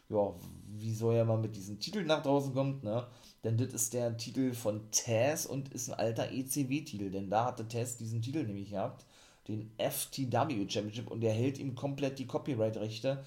[0.09, 0.33] ja,
[0.67, 3.07] wie soll er mal mit diesem Titel nach draußen kommt, ne,
[3.43, 7.67] denn das ist der Titel von Taz und ist ein alter ECW-Titel, denn da hatte
[7.67, 9.05] Taz diesen Titel nämlich gehabt,
[9.47, 13.23] den FTW Championship und der hält ihm komplett die Copyright-Rechte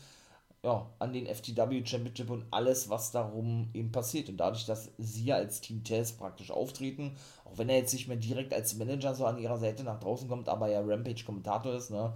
[0.66, 4.28] ja, an den FTW Championship und alles, was darum eben passiert.
[4.28, 7.12] Und dadurch, dass sie als Team Taz praktisch auftreten,
[7.44, 10.28] auch wenn er jetzt nicht mehr direkt als Manager so an ihrer Seite nach draußen
[10.28, 12.14] kommt, aber ja Rampage-Kommentator ist, ne,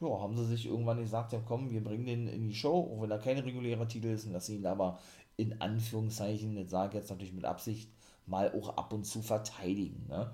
[0.00, 3.02] ja, haben sie sich irgendwann gesagt, ja komm, wir bringen den in die Show, auch
[3.02, 4.98] wenn er kein regulärer Titel ist, und lassen ihn aber
[5.40, 7.90] in Anführungszeichen, jetzt sage ich jetzt natürlich mit Absicht,
[8.26, 10.06] mal auch ab und zu verteidigen.
[10.08, 10.30] Ne?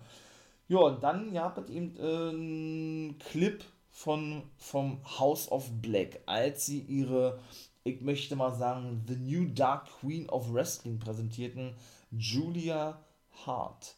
[0.68, 6.66] Ja, und dann gab es eben äh, einen Clip von, vom House of Black, als
[6.66, 7.38] sie ihre,
[7.84, 11.74] ich möchte mal sagen, The New Dark Queen of Wrestling präsentierten,
[12.10, 12.98] Julia
[13.46, 13.94] Hart.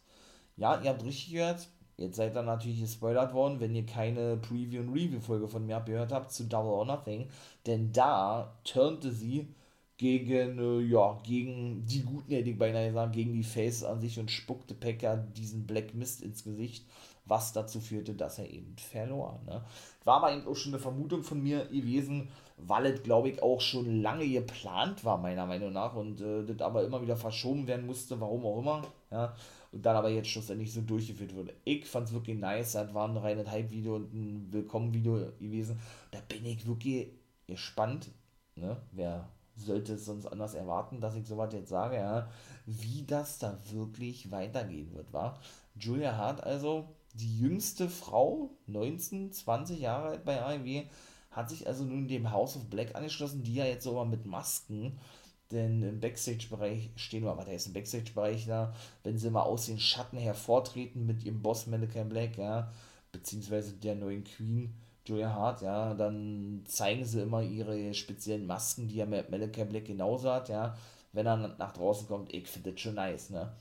[0.56, 4.80] Ja, ihr habt richtig gehört, jetzt seid ihr natürlich gespoilert worden, wenn ihr keine Preview-
[4.80, 7.30] und Review-Folge von mir gehört habt zu Double or Nothing,
[7.66, 9.48] denn da turnte sie
[9.98, 14.18] gegen, äh, ja, gegen die Guten, hätte ich beinahe gesagt, gegen die Faces an sich
[14.18, 16.86] und spuckte Packer diesen Black Mist ins Gesicht,
[17.26, 19.40] was dazu führte, dass er eben verlor.
[19.44, 19.62] Ne?
[20.04, 23.60] War aber eben auch schon eine Vermutung von mir gewesen, weil es, glaube ich, auch
[23.60, 27.84] schon lange geplant war, meiner Meinung nach, und äh, das aber immer wieder verschoben werden
[27.84, 29.34] musste, warum auch immer, ja,
[29.72, 31.54] und dann aber jetzt schlussendlich so durchgeführt wurde.
[31.64, 35.78] Ich fand es wirklich nice, das war ein reines Hype-Video und ein Willkommen-Video gewesen.
[36.12, 37.08] Da bin ich wirklich
[37.46, 38.10] gespannt,
[38.54, 39.28] ne, wer
[39.64, 42.28] sollte es sonst anders erwarten, dass ich sowas jetzt sage, ja,
[42.66, 45.40] wie das da wirklich weitergehen wird, war.
[45.74, 50.84] Julia Hart also, die jüngste Frau, 19, 20 Jahre alt bei AEW,
[51.30, 54.98] hat sich also nun dem House of Black angeschlossen, die ja jetzt sogar mit Masken,
[55.50, 59.78] denn im Backstage-Bereich stehen, aber da ist ein Backstage-Bereich da, wenn sie mal aus den
[59.78, 62.70] Schatten hervortreten mit ihrem Boss Malachi Black, ja,
[63.12, 64.74] beziehungsweise der neuen Queen,
[65.08, 70.30] Julia Hart, ja, dann zeigen sie immer ihre speziellen Masken, die ja Malachi Black genauso
[70.32, 70.76] hat, ja.
[71.12, 72.32] wenn er nach draußen kommt.
[72.34, 73.52] Ich finde das schon nice, ne?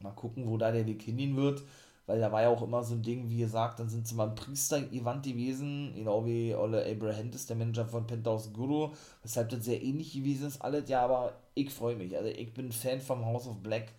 [0.00, 1.62] Mal gucken, wo da der Weg hingehen wird,
[2.06, 4.28] weil da war ja auch immer so ein Ding, wie gesagt, dann sind sie mal
[4.28, 9.64] ein Priester-Event gewesen, genau wie Ole Abraham ist der Manager von Penthouse Guru, weshalb das
[9.64, 13.24] sehr ähnlich gewesen ist, alles, ja, aber ich freue mich, also ich bin Fan vom
[13.24, 13.92] House of Black,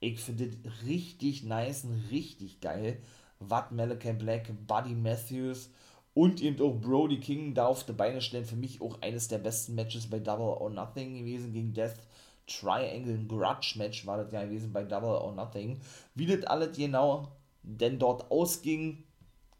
[0.00, 3.00] ich finde das richtig nice und richtig geil,
[3.38, 5.70] was Malachi Black, Buddy Matthews
[6.14, 9.38] und eben auch Brody King da auf die Beine stellen, für mich auch eines der
[9.38, 11.98] besten Matches bei Double or Nothing gewesen gegen Death
[12.46, 15.80] Triangle Grudge Match war das ja gewesen bei Double or Nothing.
[16.14, 17.28] Wie das alles genau
[17.62, 19.04] denn dort ausging,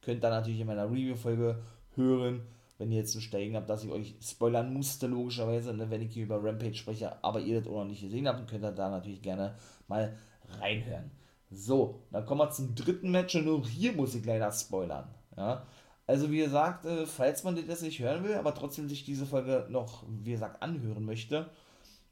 [0.02, 1.62] könnt ihr natürlich in meiner Review-Folge
[1.96, 2.42] hören,
[2.78, 6.12] wenn ihr jetzt ein Steigen habt, dass ich euch spoilern musste, logischerweise, ne, wenn ich
[6.12, 8.90] hier über Rampage spreche, aber ihr das auch noch nicht gesehen habt, könnt ihr da
[8.90, 9.54] natürlich gerne
[9.88, 10.16] mal
[10.60, 11.10] reinhören.
[11.55, 15.09] So, dann kommen wir zum dritten Match und auch hier muss ich leider spoilern.
[15.36, 15.64] Ja?
[16.07, 19.66] Also wie gesagt, äh, falls man das nicht hören will, aber trotzdem sich diese Folge
[19.70, 21.48] noch, wie gesagt, anhören möchte,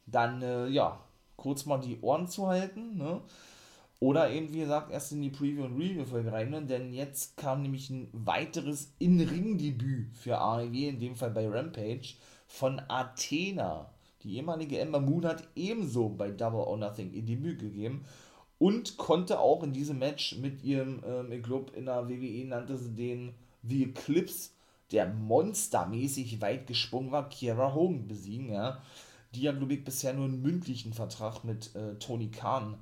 [0.07, 1.01] dann äh, ja,
[1.37, 3.21] kurz mal die Ohren zu halten, ne?
[4.01, 7.89] Oder eben, wie gesagt, erst in die Preview- und Review-Folge rein, denn jetzt kam nämlich
[7.89, 12.15] ein weiteres In-Ring-Debüt für AEW, in dem Fall bei Rampage,
[12.49, 13.93] von Athena.
[14.25, 18.05] Die ehemalige Ember Moon hat ebenso bei Double or Nothing ihr Debüt gegeben
[18.63, 22.77] und konnte auch in diesem Match mit ihrem, ähm, ich glaube, in der WWE nannte
[22.77, 24.51] sie den The Eclipse,
[24.91, 28.83] der monstermäßig weit gesprungen war, Kiera Hogan besiegen, ja
[29.35, 32.79] die ja, glaube ich, bisher nur einen mündlichen Vertrag mit äh, Tony Khan,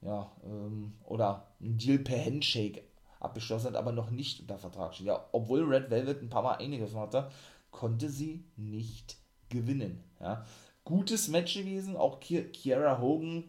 [0.00, 2.82] ja, ähm, oder einen Deal per Handshake
[3.18, 5.08] abgeschlossen hat, aber noch nicht unter Vertrag steht.
[5.08, 7.30] Ja, obwohl Red Velvet ein paar Mal eingegriffen hatte,
[7.70, 9.18] konnte sie nicht
[9.50, 10.02] gewinnen.
[10.20, 10.46] Ja.
[10.84, 13.44] Gutes Match gewesen, auch Ki Kiara Hogan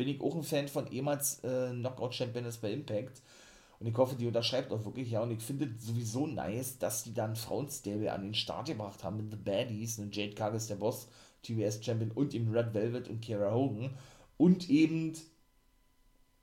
[0.00, 3.20] bin ich auch ein Fan von ehemals äh, Knockout-Champion ist bei Impact.
[3.78, 5.20] Und ich hoffe, die unterschreibt auch wirklich, ja.
[5.20, 9.30] Und ich finde sowieso nice, dass die dann Frauenstable an den Start gebracht haben mit
[9.30, 9.98] The Baddies.
[9.98, 11.08] Und Jade Cargill ist der Boss
[11.42, 13.90] TBS Champion und eben Red Velvet und Kiera Hogan
[14.38, 15.12] und eben,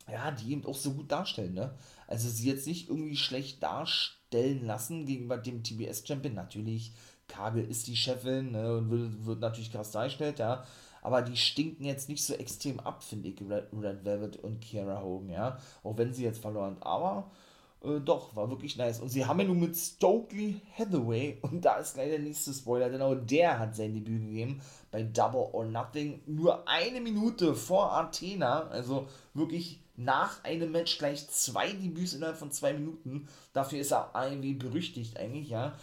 [0.07, 1.73] ja, die eben auch so gut darstellen, ne?
[2.05, 6.35] Also sie jetzt nicht irgendwie schlecht darstellen lassen gegenüber dem TBS Champion.
[6.35, 6.93] Natürlich,
[7.27, 10.63] Kagel ist die Chefin ne, und wird, wird natürlich krass dargestellt, ja.
[11.07, 15.01] Aber die stinken jetzt nicht so extrem ab, finde ich, Red, Red Velvet und Kiera
[15.01, 15.57] Hogan, ja.
[15.81, 16.75] Auch wenn sie jetzt verloren.
[16.81, 17.31] Aber
[17.81, 18.99] äh, doch, war wirklich nice.
[18.99, 22.89] Und sie haben ja nun mit Stokely Hathaway, und da ist leider der nächste Spoiler,
[22.89, 24.59] denn auch der hat sein Debüt gegeben
[24.91, 26.19] bei Double or Nothing.
[26.25, 32.51] Nur eine Minute vor Athena, also wirklich nach einem Match gleich zwei Debüts innerhalb von
[32.51, 33.29] zwei Minuten.
[33.53, 35.73] Dafür ist er irgendwie berüchtigt eigentlich, ja.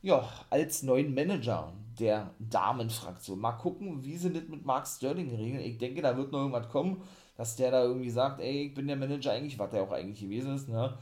[0.00, 3.38] Ja, als neuen Manager der Damenfraktion.
[3.38, 5.64] Mal gucken, wie sie das mit Mark Sterling regeln.
[5.64, 7.02] Ich denke, da wird noch irgendwas kommen,
[7.36, 10.20] dass der da irgendwie sagt, ey, ich bin der Manager eigentlich, was der auch eigentlich
[10.20, 10.96] gewesen ist, ne?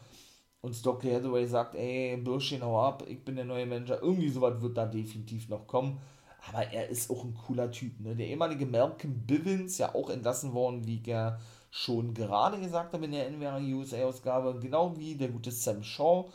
[0.60, 4.02] und Stockley Hathaway sagt, ey, Bürschchen, hau ab, ich bin der neue Manager.
[4.02, 6.00] Irgendwie sowas wird da definitiv noch kommen.
[6.48, 8.00] Aber er ist auch ein cooler Typ.
[8.00, 8.16] Ne?
[8.16, 11.40] Der ehemalige Malcolm Bivens, ja auch entlassen worden, wie er
[11.70, 16.30] schon gerade gesagt habe in der NWR USA-Ausgabe, genau wie der gute Sam Shaw,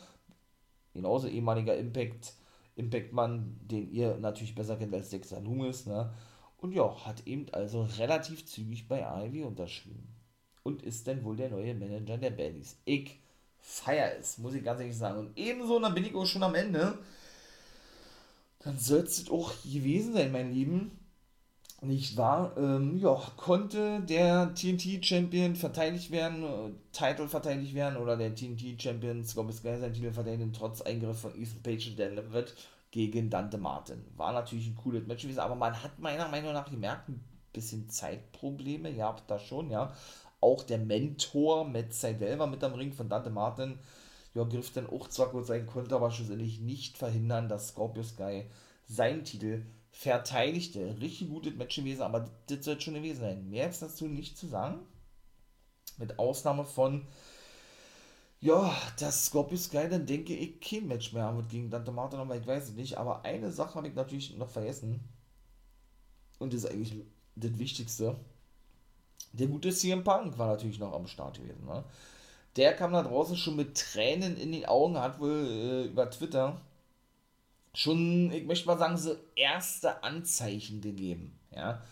[0.92, 2.34] genauso ehemaliger Impact,
[2.76, 6.12] Impact-Mann, den ihr natürlich besser kennt als Dexter Loomis, ne?
[6.58, 10.08] Und ja, hat eben also relativ zügig bei AEW unterschrieben.
[10.62, 12.78] Und ist dann wohl der neue Manager der Baddies.
[12.86, 13.18] Ich
[13.60, 15.18] feier ist, muss ich ganz ehrlich sagen.
[15.18, 16.98] Und ebenso, dann bin ich auch schon am Ende.
[18.60, 20.90] Dann soll es auch gewesen sein, mein Lieben.
[21.84, 22.52] Nicht wahr?
[22.56, 29.52] Ähm, ja, konnte der TNT-Champion verteidigt werden, äh, Titel verteidigt werden oder der TNT-Champion Scorpio
[29.52, 32.54] Sky sein Titel verteidigen, trotz Eingriff von Ethan Page und Dan Levitt
[32.90, 34.04] gegen Dante Martin.
[34.16, 37.22] War natürlich ein cooles Match gewesen, aber man hat meiner Meinung nach gemerkt, ein
[37.52, 39.92] bisschen Zeitprobleme, habt da schon, ja
[40.44, 43.78] auch der Mentor Matt Seidel war mit am Ring von Dante Martin.
[44.34, 48.44] Ja, griff dann auch zwar kurz ein, konnte aber schlussendlich nicht verhindern, dass Scorpio Sky
[48.86, 49.62] seinen Titel
[49.94, 50.96] verteidigte.
[51.00, 53.48] Richtig gutes Match gewesen, aber das wird schon gewesen sein.
[53.48, 54.80] Mehr ist dazu nicht zu sagen.
[55.98, 57.06] Mit Ausnahme von,
[58.40, 62.18] ja, dass Scorpio Sky dann denke ich kein Match mehr haben wird gegen Dante Martin,
[62.18, 62.98] aber ich weiß es nicht.
[62.98, 65.00] Aber eine Sache habe ich natürlich noch vergessen.
[66.40, 67.04] Und das ist eigentlich
[67.36, 68.16] das Wichtigste.
[69.32, 71.64] Der gute CM Punk war natürlich noch am Start gewesen.
[71.66, 71.84] Ne?
[72.56, 76.60] Der kam da draußen schon mit Tränen in den Augen, hat wohl äh, über Twitter
[77.74, 81.38] schon, ich möchte mal sagen, so erste Anzeichen gegeben.
[81.54, 81.82] Ja.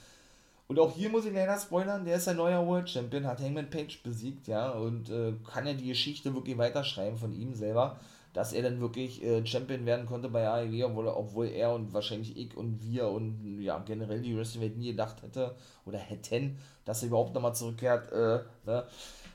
[0.68, 3.68] Und auch hier muss ich leider spoilern, der ist ein neuer World Champion, hat Hangman
[3.68, 7.98] Page besiegt, ja, und äh, kann ja die Geschichte wirklich weiterschreiben von ihm selber
[8.32, 12.36] dass er dann wirklich äh, Champion werden konnte bei AEW, obwohl, obwohl er und wahrscheinlich
[12.36, 15.54] ich und wir und ja generell die Wrestling nie gedacht hätte
[15.84, 18.84] oder hätten, dass er überhaupt nochmal zurückkehrt, äh, ne?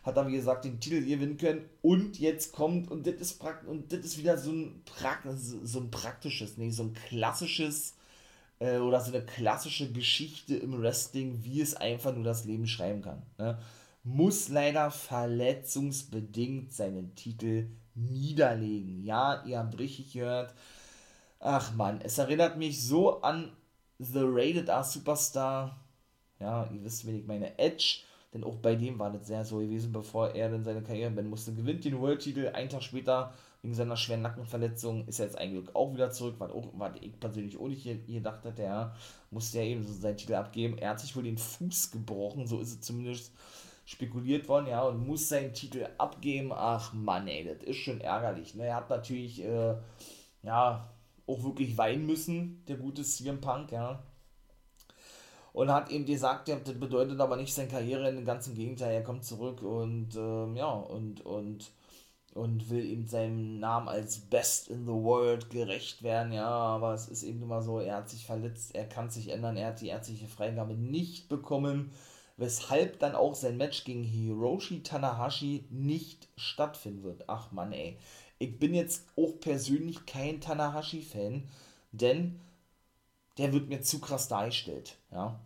[0.08, 3.68] Hat er wie gesagt den Titel gewinnen können und jetzt kommt und das ist praktisch
[3.68, 7.94] und das ist wieder so ein, Prakt so ein praktisches, nee, so ein klassisches
[8.60, 13.02] äh, oder so eine klassische Geschichte im Wrestling, wie es einfach nur das Leben schreiben
[13.02, 13.22] kann.
[13.38, 13.60] Ne?
[14.06, 19.04] Muss leider verletzungsbedingt seinen Titel niederlegen.
[19.04, 20.54] Ja, ihr habt richtig gehört.
[21.42, 23.52] Ach man, es erinnert mich so an
[24.00, 25.78] The Rated R Superstar.
[26.40, 27.60] Ja, ihr wisst, wen ich meine.
[27.60, 28.04] Edge.
[28.34, 31.30] Denn auch bei dem war das sehr so gewesen, bevor er dann seine Karriere beenden
[31.30, 31.54] musste.
[31.54, 35.94] Gewinnt den World-Titel, einen Tag später, wegen seiner schweren Nackenverletzung, ist er jetzt eigentlich auch
[35.94, 38.64] wieder zurück, was, auch, was ich persönlich auch nicht gedacht hätte.
[38.64, 38.96] Er
[39.32, 40.78] musste ja eben so seinen Titel abgeben.
[40.78, 43.34] Er hat sich wohl den Fuß gebrochen, so ist es zumindest
[43.86, 46.52] spekuliert worden, ja, und muss seinen Titel abgeben.
[46.54, 48.54] Ach Mann, ey, das ist schon ärgerlich.
[48.54, 48.66] Ne?
[48.66, 49.76] Er hat natürlich, äh,
[50.44, 50.90] ja,
[51.26, 54.04] auch wirklich weinen müssen, der gute CM Punk, ja.
[55.58, 59.26] Und hat eben gesagt, das bedeutet aber nicht seine Karriere, im ganzen Gegenteil, er kommt
[59.26, 61.72] zurück und, ähm, ja, und, und,
[62.36, 67.08] und will eben seinem Namen als Best in the World gerecht werden, ja, aber es
[67.08, 69.88] ist eben immer so, er hat sich verletzt, er kann sich ändern, er hat die
[69.88, 71.90] ärztliche Freigabe nicht bekommen
[72.40, 77.24] weshalb dann auch sein Match gegen Hiroshi Tanahashi nicht stattfinden wird.
[77.26, 77.98] Ach man, ey.
[78.38, 81.50] Ich bin jetzt auch persönlich kein Tanahashi-Fan,
[81.92, 82.40] denn
[83.40, 85.40] der wird mir zu krass dargestellt, ja.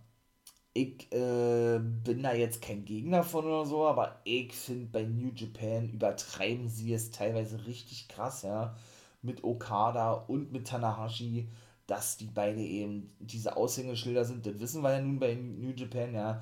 [0.73, 5.31] Ich äh, bin da jetzt kein Gegner von oder so, aber ich finde bei New
[5.35, 8.75] Japan übertreiben sie es teilweise richtig krass, ja.
[9.21, 11.49] Mit Okada und mit Tanahashi,
[11.87, 14.45] dass die beide eben diese Aushängeschilder sind.
[14.45, 16.41] Das wissen wir ja nun bei New Japan, ja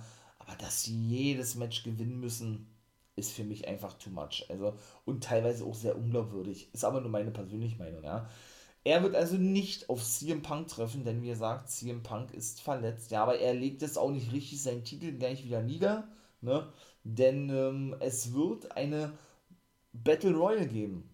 [0.49, 2.67] aber dass sie jedes Match gewinnen müssen,
[3.15, 4.45] ist für mich einfach too much.
[4.49, 4.75] Also,
[5.05, 6.73] und teilweise auch sehr unglaubwürdig.
[6.73, 8.27] Ist aber nur meine persönliche Meinung, ja.
[8.84, 13.11] Er wird also nicht auf CM Punk treffen, denn wie gesagt, CM Punk ist verletzt.
[13.11, 16.07] Ja, aber er legt es auch nicht richtig seinen Titel gleich wieder nieder,
[16.41, 16.71] ne?
[17.03, 19.13] Denn ähm, es wird eine
[19.93, 21.09] Battle Royale geben.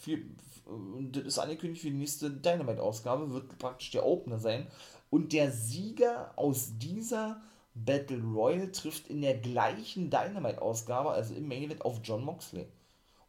[0.00, 0.18] Für,
[0.64, 4.66] und das ist angekündigt für die nächste Dynamite-Ausgabe, wird praktisch der Opener sein.
[5.10, 7.42] Und der Sieger aus dieser
[7.74, 12.66] Battle Royal trifft in der gleichen Dynamite-Ausgabe, also im Main Event, auf John Moxley.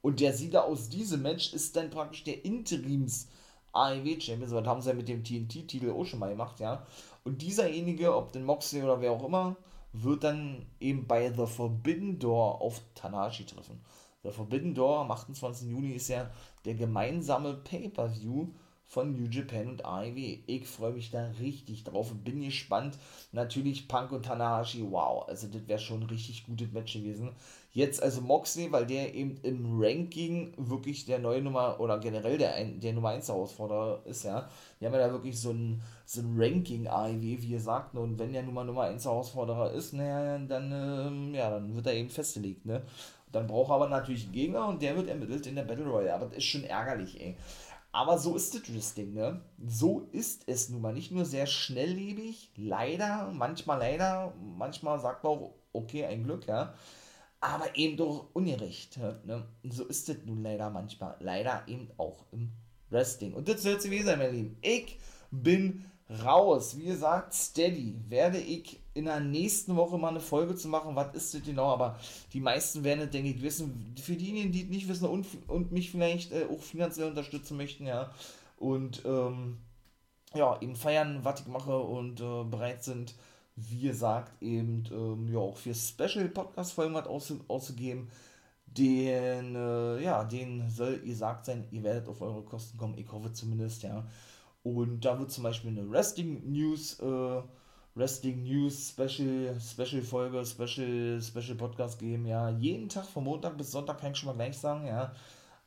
[0.01, 3.27] Und der Sieger aus diesem Match ist dann praktisch der Interims
[3.73, 4.49] AEW Champion.
[4.49, 6.85] So, das haben sie ja mit dem TNT-Titel auch schon mal gemacht, ja.
[7.23, 9.55] Und dieserjenige, ob den Moxley oder wer auch immer,
[9.93, 13.79] wird dann eben bei The Forbidden Door auf Tanashi treffen.
[14.23, 15.69] The Forbidden Door am 28.
[15.69, 16.29] Juni ist ja
[16.65, 18.47] der gemeinsame Pay-Per-View
[18.93, 20.37] von New Japan und AEW.
[20.45, 22.95] Ich freue mich da richtig drauf und bin gespannt.
[23.31, 27.31] Natürlich Punk und Tanahashi, wow, also das wäre schon ein richtig gutes Match gewesen.
[27.71, 32.63] Jetzt also Moxley, weil der eben im Ranking wirklich der neue Nummer oder generell der,
[32.63, 34.47] der Nummer 1 Herausforderer ist, ja.
[34.79, 38.19] Die haben ja da wirklich so ein, so ein Ranking AEW, wie ihr sagt, und
[38.19, 42.09] wenn der Nummer Nummer 1 Herausforderer ist, naja, dann, ähm, ja, dann wird er eben
[42.09, 42.83] festgelegt, ne.
[43.31, 46.13] Dann braucht er aber natürlich einen Gegner und der wird ermittelt in der Battle Royale.
[46.13, 47.35] Aber das ist schon ärgerlich, ey.
[47.93, 49.41] Aber so ist das Wrestling, ne?
[49.63, 50.93] So ist es nun mal.
[50.93, 56.73] Nicht nur sehr schnelllebig, leider, manchmal leider, manchmal sagt man auch, okay, ein Glück, ja.
[57.39, 59.45] Aber eben doch ungerecht, ne?
[59.63, 61.17] So ist es nun leider manchmal.
[61.19, 62.51] Leider eben auch im
[62.89, 63.33] Wrestling.
[63.33, 64.57] Und das soll es gewesen sein, meine Lieben.
[64.61, 64.97] Ich
[65.29, 65.85] bin
[66.23, 66.75] raus.
[66.77, 67.95] Wie gesagt, steady.
[68.09, 70.95] Werde ich in der nächsten Woche mal eine Folge zu machen.
[70.95, 71.65] Was ist das genau?
[71.65, 71.99] Aber
[72.31, 73.95] die meisten werden es, denke ich, wissen.
[74.01, 77.85] Für diejenigen, die es nicht wissen und, und mich vielleicht äh, auch finanziell unterstützen möchten,
[77.85, 78.11] ja.
[78.57, 79.57] Und ähm,
[80.33, 83.15] ja, eben feiern, was ich mache und äh, bereit sind,
[83.55, 88.09] wie gesagt, eben ähm, ja, auch für Special-Podcast-Folgen was auszu auszugeben.
[88.65, 92.97] Den, äh, ja, den soll gesagt sein, ihr werdet auf eure Kosten kommen.
[92.97, 94.03] Ich hoffe zumindest, ja.
[94.63, 97.41] Und da wird zum Beispiel eine Wrestling News, äh,
[97.95, 102.49] Wrestling News Special, Special Folge, Special, Special Podcast geben, ja.
[102.49, 105.13] Jeden Tag von Montag bis Sonntag kann ich schon mal gleich sagen, ja.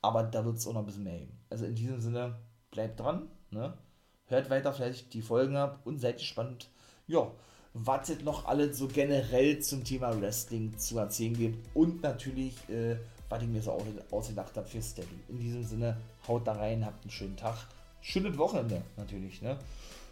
[0.03, 1.39] Aber da wird es auch noch ein bisschen mehr geben.
[1.51, 2.37] Also in diesem Sinne,
[2.71, 3.75] bleibt dran, ne?
[4.27, 6.69] Hört weiter vielleicht die Folgen ab und seid gespannt,
[7.07, 7.31] ja,
[7.75, 11.77] was es noch alles so generell zum Thema Wrestling zu erzählen gibt.
[11.77, 12.97] Und natürlich, äh,
[13.29, 15.21] was ich mir so ausgedacht habe für Steady.
[15.29, 15.97] In diesem Sinne,
[16.27, 17.57] haut da rein, habt einen schönen Tag
[18.01, 19.59] schönes Wochenende natürlich, ne?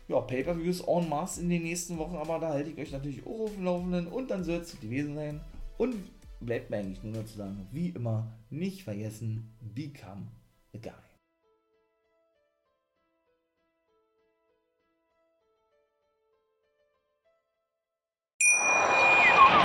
[0.06, 3.44] Ja, Pay-Per-Views en masse in den nächsten Wochen, aber da halte ich euch natürlich auch
[3.44, 5.40] auf dem Laufenden und dann soll es gewesen sein.
[5.78, 5.96] Und
[6.40, 10.26] bleibt mir eigentlich nur noch zu sagen, wie immer, nicht vergessen, become
[10.74, 11.03] a guy.